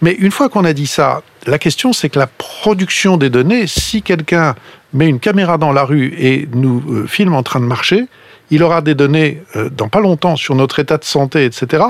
Mais 0.00 0.12
une 0.12 0.30
fois 0.30 0.48
qu'on 0.48 0.64
a 0.64 0.72
dit 0.72 0.86
ça, 0.86 1.22
la 1.44 1.58
question, 1.58 1.92
c'est 1.92 2.08
que 2.08 2.20
la 2.20 2.28
production 2.28 3.16
des 3.16 3.30
données, 3.30 3.66
si 3.66 4.00
quelqu'un 4.00 4.54
met 4.92 5.08
une 5.08 5.18
caméra 5.18 5.58
dans 5.58 5.72
la 5.72 5.82
rue 5.82 6.14
et 6.16 6.48
nous 6.54 6.84
euh, 6.88 7.06
filme 7.08 7.34
en 7.34 7.42
train 7.42 7.58
de 7.58 7.66
marcher, 7.66 8.06
il 8.50 8.62
aura 8.62 8.80
des 8.80 8.94
données 8.94 9.42
euh, 9.56 9.68
dans 9.70 9.88
pas 9.88 10.00
longtemps 10.00 10.36
sur 10.36 10.54
notre 10.54 10.78
état 10.78 10.98
de 10.98 11.04
santé, 11.04 11.44
etc. 11.44 11.84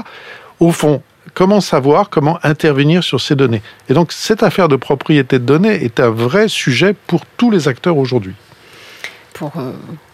Au 0.60 0.72
fond, 0.72 1.02
comment 1.34 1.60
savoir, 1.60 2.10
comment 2.10 2.38
intervenir 2.42 3.04
sur 3.04 3.20
ces 3.20 3.36
données? 3.36 3.62
Et 3.88 3.94
donc 3.94 4.12
cette 4.12 4.42
affaire 4.42 4.68
de 4.68 4.76
propriété 4.76 5.38
de 5.38 5.44
données 5.44 5.84
est 5.84 6.00
un 6.00 6.10
vrai 6.10 6.48
sujet 6.48 6.94
pour 7.06 7.24
tous 7.36 7.50
les 7.50 7.68
acteurs 7.68 7.96
aujourd'hui 7.96 8.34
pour 9.38 9.52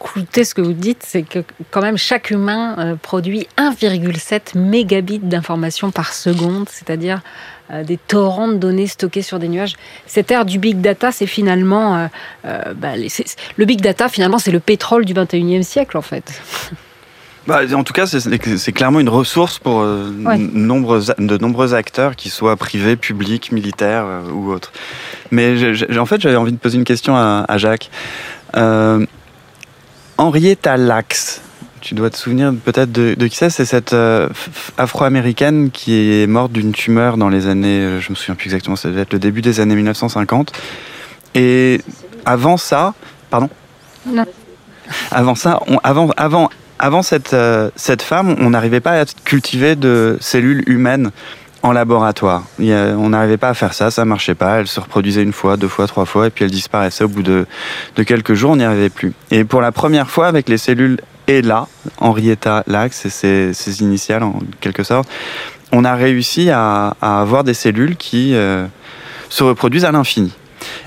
écouter 0.01 0.43
euh, 0.43 0.45
ce 0.45 0.55
que 0.55 0.61
vous 0.61 0.75
dites, 0.75 1.03
c'est 1.03 1.23
que 1.23 1.39
quand 1.71 1.81
même 1.81 1.97
chaque 1.97 2.31
humain 2.31 2.77
euh, 2.79 2.95
produit 2.95 3.49
1,7 3.57 4.59
mégabits 4.59 5.19
d'informations 5.19 5.91
par 5.91 6.13
seconde, 6.13 6.69
c'est-à-dire 6.69 7.23
des 7.71 7.97
torrents 7.97 8.49
de 8.49 8.57
données 8.57 8.87
stockées 8.87 9.23
sur 9.23 9.39
des 9.39 9.49
nuages. 9.49 9.75
Cette 10.07 10.31
ère 10.31 10.45
du 10.45 10.59
big 10.59 10.81
data, 10.81 11.13
c'est 11.13 11.27
finalement 11.27 11.97
euh, 11.97 12.07
euh, 12.45 12.75
bah, 12.75 12.93
le 13.57 13.65
big 13.65 13.81
data. 13.81 14.09
Finalement, 14.09 14.39
c'est 14.39 14.51
le 14.51 14.61
pétrole 14.61 15.05
du 15.05 15.15
21e 15.15 15.63
siècle, 15.63 15.97
en 15.97 16.03
fait. 16.03 16.41
Bah, 17.47 17.61
en 17.75 17.85
tout 17.85 17.93
cas, 17.93 18.07
c'est 18.07 18.73
clairement 18.73 19.01
une 19.01 19.11
ressource 19.11 19.59
pour 19.59 19.83
de 19.83 21.37
nombreux 21.37 21.75
acteurs, 21.75 22.17
qu'ils 22.17 22.31
soient 22.31 22.57
privés, 22.57 22.97
publics, 22.97 23.53
militaires 23.53 24.07
ou 24.33 24.51
autres. 24.51 24.73
Mais 25.31 25.55
en 25.99 26.07
fait, 26.07 26.23
j'avais 26.23 26.37
envie 26.37 26.53
de 26.53 26.57
poser 26.57 26.79
une 26.79 26.85
question 26.85 27.15
à, 27.15 27.45
à 27.47 27.59
Jacques. 27.59 27.91
Henrietta 30.17 30.79
Lacks, 30.79 31.43
tu 31.85 31.95
dois 31.95 32.09
te 32.09 32.17
souvenir 32.17 32.53
peut-être 32.65 32.91
de, 32.91 33.15
qui 33.27 33.37
c'est. 33.37 33.51
C'est 33.51 33.67
cette 33.67 33.93
euh, 33.93 34.29
afro-américaine 34.79 35.71
qui 35.71 36.23
est 36.23 36.27
morte 36.27 36.51
d'une 36.51 36.73
tumeur 36.73 37.19
dans 37.19 37.29
les 37.29 37.47
années, 37.47 37.81
euh, 37.81 38.01
je 38.01 38.11
me 38.11 38.15
souviens 38.15 38.35
plus 38.35 38.47
exactement, 38.47 38.75
ça 38.75 38.89
devait 38.89 39.03
être 39.03 39.13
le 39.13 39.19
début 39.19 39.43
des 39.43 39.61
années 39.61 39.75
1950. 39.75 40.53
Et 41.35 41.81
avant 42.25 42.57
ça, 42.57 42.95
pardon? 43.29 43.51
Non. 44.07 44.25
Avant 45.11 45.35
ça, 45.35 45.61
avant, 45.83 46.11
avant, 46.17 46.49
avant 46.79 47.03
cette, 47.03 47.35
euh, 47.35 47.71
cette 47.77 48.03
femme, 48.03 48.35
on 48.41 48.51
n'arrivait 48.51 48.81
pas 48.81 49.01
à 49.01 49.05
cultiver 49.25 49.77
de 49.77 50.17
cellules 50.21 50.65
humaines 50.67 51.11
en 51.63 51.73
laboratoire. 51.73 52.45
on 52.59 53.09
n'arrivait 53.11 53.39
pas 53.39 53.49
à 53.49 53.55
faire 53.55 53.73
ça, 53.73 53.91
ça 53.91 54.05
marchait 54.05 54.35
pas. 54.35 54.61
Elle 54.61 54.67
se 54.67 54.81
reproduisait 54.81 55.23
une 55.23 55.33
fois, 55.33 55.57
deux 55.57 55.69
fois, 55.69 55.87
trois 55.87 56.05
fois, 56.05 56.27
et 56.27 56.31
puis 56.31 56.45
elle 56.45 56.51
disparaissait 56.51 57.05
au 57.05 57.09
bout 57.09 57.23
de, 57.23 57.47
de 57.97 58.03
quelques 58.03 58.35
jours, 58.35 58.51
on 58.53 58.57
n'y 58.57 58.65
arrivait 58.65 58.91
plus. 58.91 59.13
Et 59.31 59.45
pour 59.45 59.63
la 59.63 59.73
première 59.73 60.11
fois, 60.11 60.27
avec 60.27 60.51
les 60.51 60.59
cellules 60.59 60.99
et 61.27 61.43
là, 61.43 61.69
Henrietta 61.99 62.65
Lacks 62.67 63.07
et 63.07 63.09
ses, 63.53 63.83
initiales 63.83 64.23
en 64.23 64.39
quelque 64.61 64.83
sorte, 64.83 65.09
on 65.73 65.85
a 65.85 65.95
réussi 65.95 66.51
à, 66.51 66.97
avoir 67.01 67.45
des 67.45 67.55
cellules 67.55 67.97
qui 67.97 68.35
euh, 68.35 68.67
se 69.29 69.43
reproduisent 69.43 69.85
à 69.85 69.93
l'infini 69.93 70.33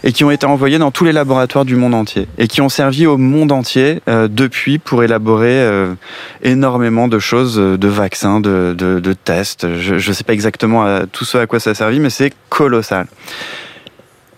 et 0.03 0.11
qui 0.11 0.23
ont 0.23 0.31
été 0.31 0.45
envoyées 0.45 0.79
dans 0.79 0.91
tous 0.91 1.05
les 1.05 1.11
laboratoires 1.11 1.65
du 1.65 1.75
monde 1.75 1.93
entier 1.93 2.27
et 2.37 2.47
qui 2.47 2.61
ont 2.61 2.69
servi 2.69 3.05
au 3.05 3.17
monde 3.17 3.51
entier 3.51 4.01
euh, 4.07 4.27
depuis 4.27 4.79
pour 4.79 5.03
élaborer 5.03 5.59
euh, 5.59 5.93
énormément 6.41 7.07
de 7.07 7.19
choses, 7.19 7.57
de 7.57 7.87
vaccins, 7.87 8.39
de, 8.39 9.13
tests. 9.23 9.67
Je 9.77 9.95
ne 9.95 10.13
sais 10.13 10.23
pas 10.23 10.33
exactement 10.33 11.01
tout 11.11 11.25
ce 11.25 11.37
à 11.37 11.47
quoi 11.47 11.59
ça 11.59 11.71
a 11.71 11.73
servi, 11.73 11.99
mais 11.99 12.09
c'est 12.09 12.33
colossal. 12.49 13.07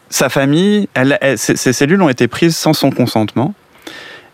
Sa 0.10 0.30
famille, 0.30 0.88
ces 1.36 1.74
cellules 1.74 2.02
ont 2.02 2.10
été 2.10 2.28
prises 2.28 2.56
sans 2.56 2.74
son 2.74 2.90
consentement 2.90 3.54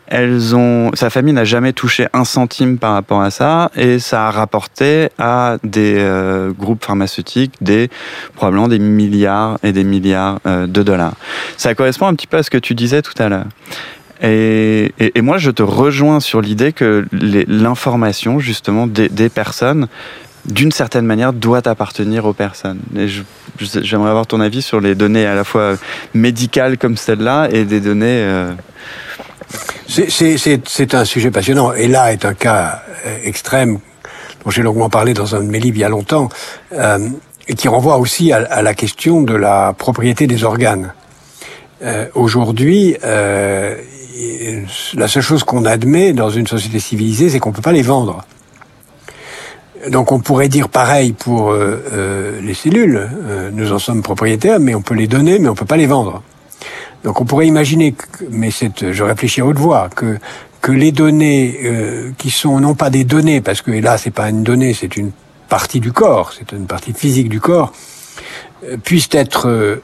elles 0.08 0.56
ont, 0.56 0.92
sa 0.94 1.10
famille 1.10 1.34
n'a 1.34 1.46
jamais 1.46 1.74
touché 1.74 2.08
un 2.14 2.26
centime 2.26 2.78
par 2.78 2.94
rapport 2.94 3.22
à 3.22 3.32
ça, 3.32 3.72
et 3.76 4.00
ça 4.00 4.28
a 4.28 4.32
rapporté 4.32 5.10
à 5.18 5.58
des 5.64 5.96
euh, 5.98 6.52
groupes 6.52 6.84
pharmaceutiques 6.86 7.54
des 7.62 7.90
probablement 8.36 8.68
des 8.68 8.80
milliards 8.80 9.58
et 9.64 9.72
des 9.72 9.84
milliards 9.84 10.40
euh, 10.46 10.68
de 10.68 10.84
dollars. 10.84 11.16
Ça 11.58 11.74
correspond 11.74 12.08
un 12.08 12.14
petit 12.14 12.28
peu 12.28 12.38
à 12.38 12.44
ce 12.44 12.50
que 12.50 12.58
tu 12.58 12.76
disais 12.76 13.02
tout 13.02 13.14
à 13.18 13.30
l'heure. 13.30 13.46
Et, 14.22 14.92
moi, 15.22 15.38
je 15.38 15.52
te 15.52 15.62
rejoins 15.62 16.20
sur 16.20 16.42
l'idée 16.42 16.72
que 16.72 17.06
l'information, 17.12 18.40
justement, 18.40 18.88
des, 18.88 19.10
des 19.10 19.30
personnes, 19.30 19.88
d'une 20.46 20.72
certaine 20.72 21.06
manière, 21.06 21.34
doit 21.34 21.68
appartenir 21.68 22.26
aux 22.26 22.34
personnes. 22.34 22.80
Et 22.96 23.08
j'aimerais 23.60 24.10
avoir 24.10 24.26
ton 24.26 24.40
avis 24.40 24.62
sur 24.62 24.80
les 24.80 24.96
données 24.96 25.26
à 25.26 25.36
la 25.36 25.44
fois 25.44 25.76
médicales 26.14 26.78
comme 26.78 26.98
celle-là 26.98 27.50
et 27.52 27.66
des 27.66 27.82
données 27.82 28.22
euh, 28.22 28.52
c'est 29.88 30.94
un 30.94 31.06
sujet 31.06 31.32
passionnant. 31.32 31.74
Et 31.74 31.88
là 31.88 32.12
est 32.12 32.26
un 32.26 32.34
cas 32.34 32.82
euh, 33.06 33.18
extrême 33.24 33.80
dont 34.44 34.52
j'ai 34.52 34.62
longuement 34.62 34.90
parlé 34.90 35.14
dans 35.14 35.36
un 35.36 35.40
de 35.40 35.50
mes 35.50 35.60
livres 35.60 35.78
il 35.78 35.82
y 35.82 35.84
a 35.84 35.90
longtemps, 35.90 36.30
euh, 36.74 37.10
et 37.48 37.56
qui 37.56 37.68
renvoie 37.68 37.98
aussi 37.98 38.32
à, 38.32 38.62
la 38.62 38.74
question 38.74 39.22
de 39.22 39.36
la 39.36 39.74
propriété 39.74 40.28
des 40.28 40.44
organes. 40.44 40.94
Euh, 41.84 42.08
Aujourd'hui, 42.16 42.96
la 43.04 43.78
seule 45.08 45.24
chose 45.24 45.44
qu'on 45.44 45.66
admet 45.66 46.14
dans 46.14 46.30
une 46.30 46.48
société 46.48 46.80
civilisée, 46.80 47.30
c'est 47.30 47.40
qu'on 47.40 47.50
ne 47.50 47.56
peut 47.56 47.62
pas 47.62 47.72
les 47.72 47.82
vendre. 47.82 48.24
Donc 49.90 50.12
on 50.12 50.20
pourrait 50.20 50.48
dire 50.48 50.70
pareil 50.70 51.14
pour 51.14 51.54
les 51.54 52.54
cellules. 52.54 53.08
nous 53.52 53.72
en 53.72 53.78
sommes 53.78 54.02
propriétaires, 54.02 54.60
mais 54.60 54.74
on 54.74 54.82
peut 54.82 54.96
les 54.96 55.08
donner, 55.08 55.38
mais 55.38 55.48
on 55.48 55.52
ne 55.52 55.58
peut 55.58 55.66
pas 55.66 55.78
les 55.78 55.86
vendre. 55.86 56.24
Donc 57.06 57.22
on 57.22 57.26
pourrait 57.26 57.46
imaginer, 57.46 57.94
mais 58.32 58.50
je 58.50 59.04
réfléchis 59.04 59.40
à 59.40 59.46
haute 59.46 59.60
voix, 59.60 59.90
que 59.96 60.18
que 60.60 60.72
les 60.72 60.92
données 60.92 61.60
euh, 61.64 62.10
qui 62.18 62.32
sont 62.32 62.60
non 62.60 62.74
pas 62.74 62.90
des 62.90 63.04
données, 63.04 63.42
parce 63.42 63.62
que 63.62 63.70
là 63.70 64.00
c'est 64.00 64.10
pas 64.10 64.28
une 64.30 64.42
donnée, 64.42 64.74
c'est 64.74 64.98
une 64.98 65.12
partie 65.48 65.80
du 65.80 65.92
corps, 65.92 66.34
c'est 66.36 66.52
une 66.52 66.66
partie 66.66 66.94
physique 66.94 67.30
du 67.30 67.40
corps, 67.40 67.72
puissent 68.84 69.10
être 69.12 69.80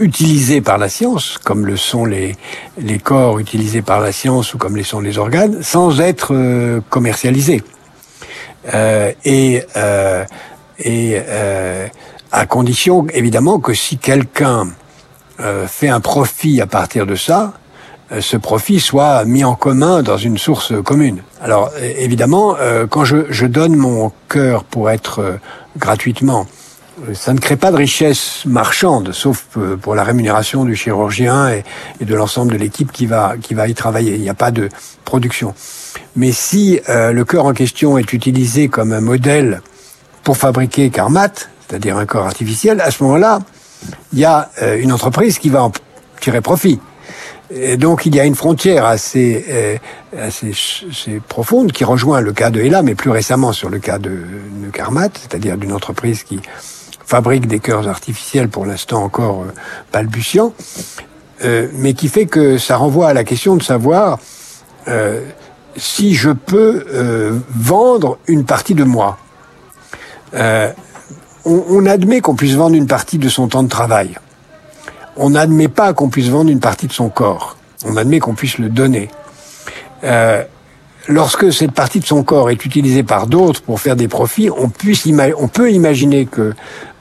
utilisés 0.00 0.60
par 0.60 0.78
la 0.78 0.88
science, 0.88 1.38
comme 1.44 1.64
le 1.64 1.76
sont 1.76 2.04
les, 2.04 2.34
les 2.76 2.98
corps 2.98 3.38
utilisés 3.38 3.82
par 3.82 4.00
la 4.00 4.10
science 4.10 4.52
ou 4.52 4.58
comme 4.58 4.76
les 4.76 4.82
sont 4.82 4.98
les 4.98 5.18
organes, 5.18 5.62
sans 5.62 6.00
être 6.00 6.34
commercialisés. 6.90 7.62
et 9.24 9.62
et 10.80 11.16
à 12.32 12.46
condition 12.46 13.06
évidemment 13.14 13.60
que 13.60 13.72
si 13.74 13.98
quelqu'un 13.98 14.66
euh, 15.40 15.66
fait 15.66 15.88
un 15.88 16.00
profit 16.00 16.62
à 16.62 16.66
partir 16.66 17.04
de 17.04 17.14
ça, 17.14 17.52
euh, 18.10 18.22
ce 18.22 18.38
profit 18.38 18.80
soit 18.80 19.24
mis 19.26 19.44
en 19.44 19.54
commun 19.54 20.02
dans 20.02 20.16
une 20.16 20.38
source 20.38 20.72
commune. 20.82 21.22
Alors 21.42 21.70
évidemment, 21.98 22.56
euh, 22.58 22.86
quand 22.86 23.04
je, 23.04 23.30
je, 23.30 23.44
donne 23.44 23.76
mon 23.76 24.12
cœur 24.28 24.64
pour 24.64 24.90
être 24.90 25.38
gratuitement, 25.76 26.46
ça 27.12 27.34
ne 27.34 27.38
crée 27.38 27.56
pas 27.56 27.70
de 27.70 27.76
richesse 27.76 28.44
marchande, 28.46 29.12
sauf 29.12 29.58
pour 29.82 29.94
la 29.94 30.04
rémunération 30.04 30.64
du 30.64 30.74
chirurgien 30.74 31.50
et, 31.50 31.64
de 32.02 32.14
l'ensemble 32.14 32.52
de 32.52 32.56
l'équipe 32.56 32.90
qui 32.90 33.04
va 33.04 33.34
qui 33.36 33.52
va 33.52 33.68
y 33.68 33.74
travailler. 33.74 34.14
Il 34.14 34.22
n'y 34.22 34.30
a 34.30 34.34
pas 34.34 34.50
de 34.50 34.70
production. 35.04 35.54
Mais 36.14 36.32
si 36.32 36.80
le 36.88 37.22
cœur 37.24 37.44
en 37.44 37.52
question 37.52 37.98
est 37.98 38.14
utilisé 38.14 38.68
comme 38.68 38.94
un 38.94 39.02
modèle 39.02 39.60
pour 40.22 40.38
fabriquer 40.38 40.88
Carmat, 40.88 41.34
c'est-à-dire 41.68 41.98
un 41.98 42.06
corps 42.06 42.24
artificiel, 42.24 42.80
à 42.80 42.90
ce 42.90 43.02
moment-là, 43.02 43.40
il 44.12 44.18
y 44.18 44.24
a 44.24 44.50
euh, 44.62 44.78
une 44.80 44.92
entreprise 44.92 45.38
qui 45.38 45.48
va 45.48 45.62
en 45.62 45.72
tirer 46.20 46.40
profit. 46.40 46.80
Donc 47.78 48.06
il 48.06 48.14
y 48.14 48.20
a 48.20 48.24
une 48.24 48.34
frontière 48.34 48.84
assez, 48.84 49.44
euh, 49.48 49.76
assez, 50.18 50.52
profonde 51.28 51.70
qui 51.70 51.84
rejoint 51.84 52.20
le 52.20 52.32
cas 52.32 52.50
de 52.50 52.60
Ella, 52.60 52.82
mais 52.82 52.96
plus 52.96 53.10
récemment 53.10 53.52
sur 53.52 53.68
le 53.68 53.78
cas 53.78 53.98
de, 53.98 54.10
de 54.10 54.70
Carmat, 54.72 55.10
c'est-à-dire 55.14 55.56
d'une 55.56 55.72
entreprise 55.72 56.24
qui 56.24 56.40
fabrique 57.04 57.46
des 57.46 57.60
cœurs 57.60 57.88
artificiels 57.88 58.48
pour 58.48 58.66
l'instant 58.66 59.04
encore 59.04 59.42
euh, 59.42 59.52
balbutiants, 59.92 60.54
euh, 61.44 61.68
mais 61.74 61.94
qui 61.94 62.08
fait 62.08 62.26
que 62.26 62.58
ça 62.58 62.78
renvoie 62.78 63.08
à 63.08 63.14
la 63.14 63.22
question 63.22 63.56
de 63.56 63.62
savoir 63.62 64.18
si 65.74 66.14
je 66.14 66.30
peux 66.30 67.42
vendre 67.50 68.18
une 68.28 68.44
partie 68.44 68.74
de 68.74 68.84
moi 68.84 69.18
on, 71.46 71.86
admet 71.86 72.20
qu'on 72.20 72.34
puisse 72.34 72.54
vendre 72.54 72.74
une 72.74 72.86
partie 72.86 73.18
de 73.18 73.28
son 73.28 73.48
temps 73.48 73.62
de 73.62 73.68
travail. 73.68 74.10
On 75.16 75.30
n'admet 75.30 75.68
pas 75.68 75.94
qu'on 75.94 76.08
puisse 76.08 76.28
vendre 76.28 76.50
une 76.50 76.60
partie 76.60 76.86
de 76.86 76.92
son 76.92 77.08
corps. 77.08 77.56
On 77.84 77.96
admet 77.96 78.18
qu'on 78.18 78.34
puisse 78.34 78.58
le 78.58 78.68
donner. 78.68 79.08
Euh, 80.04 80.42
lorsque 81.08 81.52
cette 81.52 81.72
partie 81.72 82.00
de 82.00 82.04
son 82.04 82.22
corps 82.22 82.50
est 82.50 82.64
utilisée 82.64 83.02
par 83.02 83.26
d'autres 83.26 83.62
pour 83.62 83.80
faire 83.80 83.96
des 83.96 84.08
profits, 84.08 84.50
on, 84.50 84.68
puisse 84.68 85.08
on 85.38 85.48
peut 85.48 85.70
imaginer 85.72 86.26
que 86.26 86.52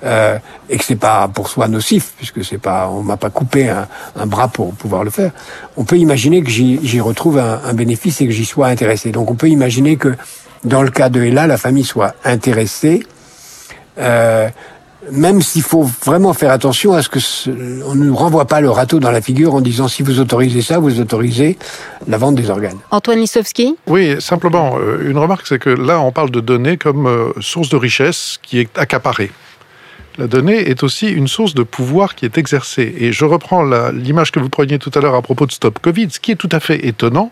euh, 0.03 0.37
et 0.69 0.77
que 0.77 0.83
c'est 0.83 0.95
pas 0.95 1.27
pour 1.27 1.49
soi 1.49 1.67
nocif 1.67 2.13
puisque 2.15 2.45
c'est 2.45 2.59
pas 2.59 2.89
on 2.89 3.01
m'a 3.01 3.17
pas 3.17 3.31
coupé 3.31 3.69
un, 3.69 4.25
bras 4.27 4.47
pour 4.47 4.73
pouvoir 4.75 5.03
le 5.03 5.09
faire. 5.09 5.31
On 5.75 5.83
peut 5.83 5.97
imaginer 5.97 6.43
que 6.43 6.49
j'y 6.49 7.01
retrouve 7.01 7.39
un, 7.39 7.61
un, 7.65 7.73
bénéfice 7.73 8.21
et 8.21 8.27
que 8.27 8.33
j'y 8.33 8.45
sois 8.45 8.67
intéressé. 8.67 9.11
Donc 9.11 9.31
on 9.31 9.35
peut 9.35 9.49
imaginer 9.49 9.97
que 9.97 10.15
dans 10.63 10.83
le 10.83 10.91
cas 10.91 11.09
de 11.09 11.21
Ella, 11.23 11.47
la 11.47 11.57
famille 11.57 11.83
soit 11.83 12.15
intéressée 12.23 13.05
euh, 13.97 14.49
même 15.11 15.41
s'il 15.41 15.61
faut 15.61 15.83
vraiment 15.83 16.33
faire 16.33 16.51
attention 16.51 16.93
à 16.93 17.01
ce 17.01 17.09
que 17.09 17.19
on 17.85 17.95
ne 17.95 18.09
renvoie 18.11 18.45
pas 18.45 18.61
le 18.61 18.69
râteau 18.69 18.99
dans 18.99 19.11
la 19.11 19.21
figure 19.21 19.53
en 19.53 19.61
disant 19.61 19.87
si 19.87 20.03
vous 20.03 20.19
autorisez 20.19 20.61
ça, 20.61 20.79
vous 20.79 20.99
autorisez 20.99 21.57
la 22.07 22.17
vente 22.17 22.35
des 22.35 22.49
organes. 22.49 22.77
Antoine 22.91 23.19
Lissowski 23.19 23.75
Oui, 23.87 24.15
simplement, 24.19 24.77
euh, 24.77 25.07
une 25.09 25.17
remarque, 25.17 25.47
c'est 25.47 25.59
que 25.59 25.69
là, 25.69 25.99
on 25.99 26.11
parle 26.11 26.31
de 26.31 26.39
données 26.39 26.77
comme 26.77 27.07
euh, 27.07 27.29
source 27.39 27.69
de 27.69 27.77
richesse 27.77 28.39
qui 28.41 28.59
est 28.59 28.77
accaparée. 28.77 29.31
La 30.17 30.27
donnée 30.27 30.69
est 30.69 30.81
aussi 30.83 31.09
une 31.09 31.27
source 31.27 31.53
de 31.53 31.63
pouvoir 31.63 32.15
qui 32.15 32.25
est 32.25 32.37
exercée. 32.37 32.95
Et 32.97 33.11
je 33.11 33.25
reprends 33.25 33.63
l'image 33.91 34.31
que 34.31 34.39
vous 34.39 34.47
preniez 34.47 34.79
tout 34.79 34.91
à 34.95 35.01
l'heure 35.01 35.15
à 35.15 35.21
propos 35.21 35.45
de 35.45 35.51
Stop 35.51 35.79
Covid. 35.79 36.09
Ce 36.09 36.21
qui 36.21 36.31
est 36.31 36.35
tout 36.35 36.49
à 36.53 36.61
fait 36.61 36.87
étonnant, 36.87 37.31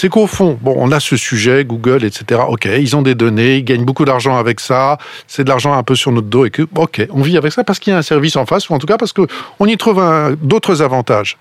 c'est 0.00 0.08
qu'au 0.08 0.28
fond, 0.28 0.56
bon, 0.62 0.76
on 0.76 0.92
a 0.92 1.00
ce 1.00 1.16
sujet, 1.16 1.64
Google, 1.64 2.04
etc. 2.04 2.42
Ok, 2.46 2.66
ils 2.66 2.94
ont 2.94 3.02
des 3.02 3.16
données, 3.16 3.56
ils 3.56 3.64
gagnent 3.64 3.84
beaucoup 3.84 4.04
d'argent 4.04 4.36
avec 4.36 4.60
ça, 4.60 4.96
c'est 5.26 5.42
de 5.42 5.48
l'argent 5.48 5.72
un 5.72 5.82
peu 5.82 5.96
sur 5.96 6.12
notre 6.12 6.28
dos 6.28 6.44
et 6.44 6.50
que, 6.50 6.62
ok, 6.76 7.08
on 7.10 7.20
vit 7.20 7.36
avec 7.36 7.52
ça 7.52 7.64
parce 7.64 7.80
qu'il 7.80 7.92
y 7.92 7.96
a 7.96 7.98
un 7.98 8.02
service 8.02 8.36
en 8.36 8.46
face, 8.46 8.68
ou 8.68 8.74
en 8.74 8.78
tout 8.78 8.86
cas 8.86 8.96
parce 8.96 9.12
qu'on 9.12 9.66
y 9.66 9.76
trouve 9.76 10.00
d'autres 10.40 10.82
avantages. 10.82 11.36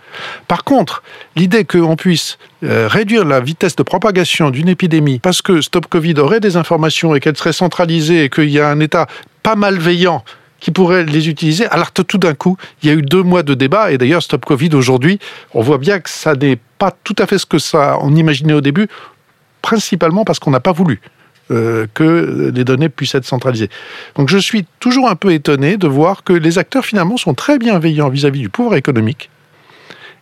Par 0.48 0.64
contre, 0.64 1.04
l'idée 1.36 1.66
qu'on 1.66 1.96
puisse 1.96 2.40
euh, 2.64 2.88
réduire 2.88 3.26
la 3.26 3.42
vitesse 3.42 3.76
de 3.76 3.84
propagation 3.84 4.50
d'une 4.50 4.70
épidémie 4.70 5.20
parce 5.20 5.44
que 5.44 5.62
Stop 5.62 5.86
Covid 5.86 6.16
aurait 6.18 6.40
des 6.40 6.58
informations 6.58 7.14
et 7.14 7.20
qu'elle 7.20 7.38
serait 7.38 7.54
centralisée 7.54 8.24
et 8.24 8.30
qu'il 8.32 8.50
y 8.50 8.60
a 8.60 8.70
un 8.70 8.80
État 8.80 9.06
pas 9.44 9.56
malveillant 9.56 10.24
qui 10.60 10.72
pourraient 10.72 11.06
les 11.06 11.30
utiliser. 11.30 11.66
Alors 11.68 11.92
tout 11.92 12.18
d'un 12.18 12.34
coup, 12.34 12.58
il 12.82 12.90
y 12.90 12.92
a 12.92 12.96
eu 12.96 13.02
deux 13.02 13.24
mois 13.24 13.44
de 13.44 13.54
débat, 13.54 13.92
et 13.92 13.98
d'ailleurs 13.98 14.24
Stop 14.24 14.46
Covid 14.46 14.70
aujourd'hui, 14.74 15.20
on 15.54 15.62
voit 15.62 15.78
bien 15.78 16.00
que 16.00 16.10
ça 16.10 16.36
n'est 16.36 16.60
pas 16.78 16.96
tout 17.04 17.16
à 17.18 17.28
fait 17.28 17.38
ce 17.38 17.46
que 17.46 17.60
ça 17.60 17.98
on 18.02 18.16
imaginait 18.16 18.54
au 18.54 18.62
début, 18.62 18.88
principalement 19.62 20.26
parce 20.26 20.40
qu'on 20.40 20.52
n'a 20.52 20.60
pas 20.60 20.72
voulu. 20.74 21.00
Euh, 21.50 21.88
que 21.94 22.52
les 22.54 22.66
données 22.66 22.90
puissent 22.90 23.16
être 23.16 23.24
centralisées. 23.24 23.70
Donc 24.16 24.28
je 24.28 24.38
suis 24.38 24.66
toujours 24.82 25.08
un 25.08 25.16
peu 25.16 25.32
étonné 25.32 25.78
de 25.78 25.88
voir 25.88 26.26
que 26.26 26.34
les 26.34 26.58
acteurs 26.58 26.84
finalement 26.84 27.16
sont 27.16 27.34
très 27.34 27.58
bienveillants 27.58 28.10
vis-à-vis 28.10 28.42
du 28.42 28.50
pouvoir 28.50 28.76
économique 28.76 29.30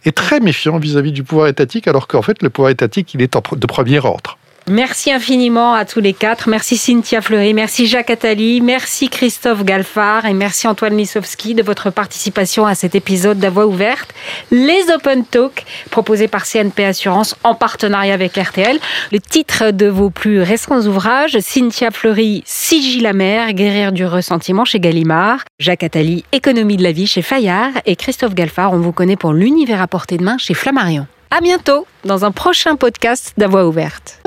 et 0.06 0.12
très 0.12 0.40
méfiants 0.40 0.78
vis-à-vis 0.78 1.12
du 1.12 1.24
pouvoir 1.24 1.48
étatique, 1.48 1.88
alors 1.88 2.08
qu'en 2.08 2.22
fait 2.22 2.44
le 2.44 2.52
pouvoir 2.52 2.70
étatique 2.70 3.16
il 3.16 3.24
est 3.24 3.34
de 3.34 3.66
premier 3.68 3.98
ordre. 4.00 4.38
Merci 4.68 5.12
infiniment 5.12 5.76
à 5.76 5.86
tous 5.86 6.00
les 6.00 6.14
quatre. 6.14 6.50
Merci 6.50 6.76
Cynthia 6.76 7.22
Fleury, 7.22 7.54
merci 7.54 7.86
Jacques 7.86 8.10
Attali, 8.10 8.62
merci 8.62 9.10
Christophe 9.10 9.64
Galfard 9.64 10.26
et 10.26 10.34
merci 10.34 10.68
Antoine 10.68 10.98
Lissowski 10.98 11.54
de 11.54 11.62
votre 11.62 11.92
participation 11.92 12.66
à 12.66 12.74
cet 12.74 12.96
épisode 12.96 13.38
de 13.38 13.48
Voix 13.48 13.68
ouverte. 13.68 14.16
Les 14.50 14.90
Open 14.92 15.24
Talk 15.24 15.66
proposés 15.92 16.28
par 16.28 16.48
CNP 16.48 16.84
Assurance 16.84 17.36
en 17.44 17.54
partenariat 17.54 18.16
avec 18.16 18.38
RTL. 18.38 18.80
Le 19.12 19.20
titre 19.20 19.70
de 19.70 19.86
vos 19.86 20.10
plus 20.10 20.42
récents 20.42 20.82
ouvrages, 20.88 21.38
Cynthia 21.42 21.92
Fleury, 21.92 22.42
Sigil 22.48 23.04
la 23.04 23.14
mer, 23.14 23.54
guérir 23.54 23.92
du 23.92 24.04
ressentiment 24.04 24.66
chez 24.66 24.80
Gallimard, 24.80 25.44
Jacques 25.60 25.84
Attali, 25.84 26.26
Économie 26.32 26.78
de 26.78 26.84
la 26.84 26.92
vie 26.92 27.06
chez 27.06 27.22
Fayard 27.22 27.74
et 27.86 27.96
Christophe 27.96 28.34
Galfard, 28.34 28.74
on 28.74 28.80
vous 28.80 28.94
connaît 28.94 29.16
pour 29.16 29.34
l'univers 29.34 29.80
à 29.80 29.86
portée 29.86 30.18
de 30.18 30.24
main 30.24 30.40
chez 30.40 30.56
Flammarion. 30.56 31.06
À 31.32 31.42
bientôt 31.42 31.86
dans 32.04 32.24
un 32.26 32.32
prochain 32.32 32.76
podcast 32.76 33.34
d'Avoix 33.38 33.66
ouverte. 33.68 34.22